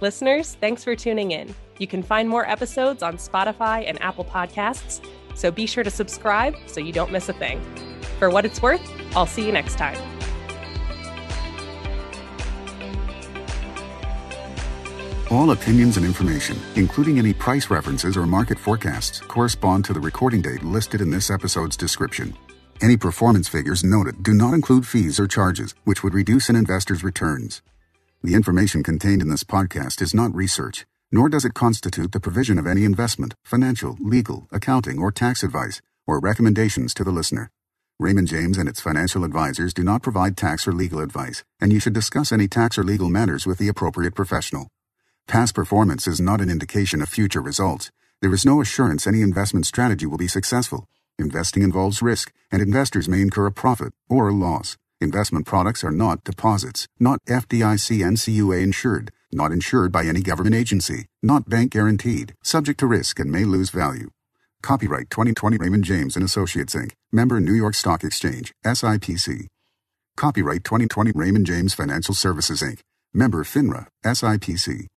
Listeners, 0.00 0.56
thanks 0.60 0.84
for 0.84 0.94
tuning 0.94 1.32
in. 1.32 1.54
You 1.82 1.88
can 1.88 2.04
find 2.04 2.28
more 2.28 2.48
episodes 2.48 3.02
on 3.02 3.16
Spotify 3.16 3.82
and 3.88 4.00
Apple 4.00 4.24
Podcasts, 4.24 5.04
so 5.34 5.50
be 5.50 5.66
sure 5.66 5.82
to 5.82 5.90
subscribe 5.90 6.54
so 6.68 6.78
you 6.78 6.92
don't 6.92 7.10
miss 7.10 7.28
a 7.28 7.32
thing. 7.32 7.60
For 8.20 8.30
what 8.30 8.44
it's 8.44 8.62
worth, 8.62 8.80
I'll 9.16 9.26
see 9.26 9.44
you 9.44 9.50
next 9.50 9.78
time. 9.78 9.98
All 15.28 15.50
opinions 15.50 15.96
and 15.96 16.06
information, 16.06 16.56
including 16.76 17.18
any 17.18 17.32
price 17.32 17.68
references 17.68 18.16
or 18.16 18.26
market 18.26 18.60
forecasts, 18.60 19.18
correspond 19.18 19.84
to 19.86 19.92
the 19.92 19.98
recording 19.98 20.40
date 20.40 20.62
listed 20.62 21.00
in 21.00 21.10
this 21.10 21.32
episode's 21.32 21.76
description. 21.76 22.36
Any 22.80 22.96
performance 22.96 23.48
figures 23.48 23.82
noted 23.82 24.22
do 24.22 24.34
not 24.34 24.54
include 24.54 24.86
fees 24.86 25.18
or 25.18 25.26
charges, 25.26 25.74
which 25.82 26.04
would 26.04 26.14
reduce 26.14 26.48
an 26.48 26.54
investor's 26.54 27.02
returns. 27.02 27.60
The 28.22 28.34
information 28.34 28.84
contained 28.84 29.20
in 29.20 29.30
this 29.30 29.42
podcast 29.42 30.00
is 30.00 30.14
not 30.14 30.32
research, 30.32 30.86
nor 31.12 31.28
does 31.28 31.44
it 31.44 31.52
constitute 31.52 32.10
the 32.10 32.20
provision 32.20 32.58
of 32.58 32.66
any 32.66 32.84
investment, 32.84 33.34
financial, 33.44 33.96
legal, 34.00 34.48
accounting, 34.50 34.98
or 34.98 35.12
tax 35.12 35.42
advice, 35.42 35.82
or 36.06 36.18
recommendations 36.18 36.94
to 36.94 37.04
the 37.04 37.12
listener. 37.12 37.50
Raymond 38.00 38.28
James 38.28 38.56
and 38.56 38.68
its 38.68 38.80
financial 38.80 39.22
advisors 39.22 39.74
do 39.74 39.84
not 39.84 40.02
provide 40.02 40.36
tax 40.36 40.66
or 40.66 40.72
legal 40.72 41.00
advice, 41.00 41.44
and 41.60 41.72
you 41.72 41.78
should 41.78 41.92
discuss 41.92 42.32
any 42.32 42.48
tax 42.48 42.78
or 42.78 42.82
legal 42.82 43.10
matters 43.10 43.46
with 43.46 43.58
the 43.58 43.68
appropriate 43.68 44.14
professional. 44.14 44.68
Past 45.28 45.54
performance 45.54 46.06
is 46.06 46.20
not 46.20 46.40
an 46.40 46.50
indication 46.50 47.02
of 47.02 47.08
future 47.08 47.42
results. 47.42 47.92
There 48.20 48.34
is 48.34 48.44
no 48.46 48.60
assurance 48.60 49.06
any 49.06 49.20
investment 49.20 49.66
strategy 49.66 50.06
will 50.06 50.18
be 50.18 50.28
successful. 50.28 50.88
Investing 51.18 51.62
involves 51.62 52.02
risk, 52.02 52.32
and 52.50 52.62
investors 52.62 53.08
may 53.08 53.20
incur 53.20 53.46
a 53.46 53.52
profit 53.52 53.92
or 54.08 54.28
a 54.28 54.34
loss. 54.34 54.78
Investment 55.00 55.46
products 55.46 55.84
are 55.84 55.92
not 55.92 56.24
deposits, 56.24 56.88
not 56.98 57.20
FDIC 57.26 57.98
NCUA 57.98 58.62
insured, 58.62 59.12
not 59.32 59.52
insured 59.52 59.92
by 59.92 60.04
any 60.04 60.20
government 60.20 60.54
agency, 60.54 61.06
not 61.22 61.48
bank 61.48 61.72
guaranteed, 61.72 62.34
subject 62.42 62.80
to 62.80 62.86
risk 62.86 63.18
and 63.18 63.30
may 63.30 63.44
lose 63.44 63.70
value. 63.70 64.10
Copyright 64.62 65.10
2020 65.10 65.56
Raymond 65.56 65.84
James 65.84 66.16
and 66.16 66.24
Associates 66.24 66.74
Inc. 66.74 66.92
Member 67.10 67.40
New 67.40 67.54
York 67.54 67.74
Stock 67.74 68.04
Exchange, 68.04 68.52
SIPC. 68.64 69.46
Copyright 70.16 70.64
2020 70.64 71.12
Raymond 71.14 71.46
James 71.46 71.74
Financial 71.74 72.14
Services 72.14 72.62
Inc. 72.62 72.80
Member 73.14 73.44
FINRA, 73.44 73.86
SIPC. 74.04 74.88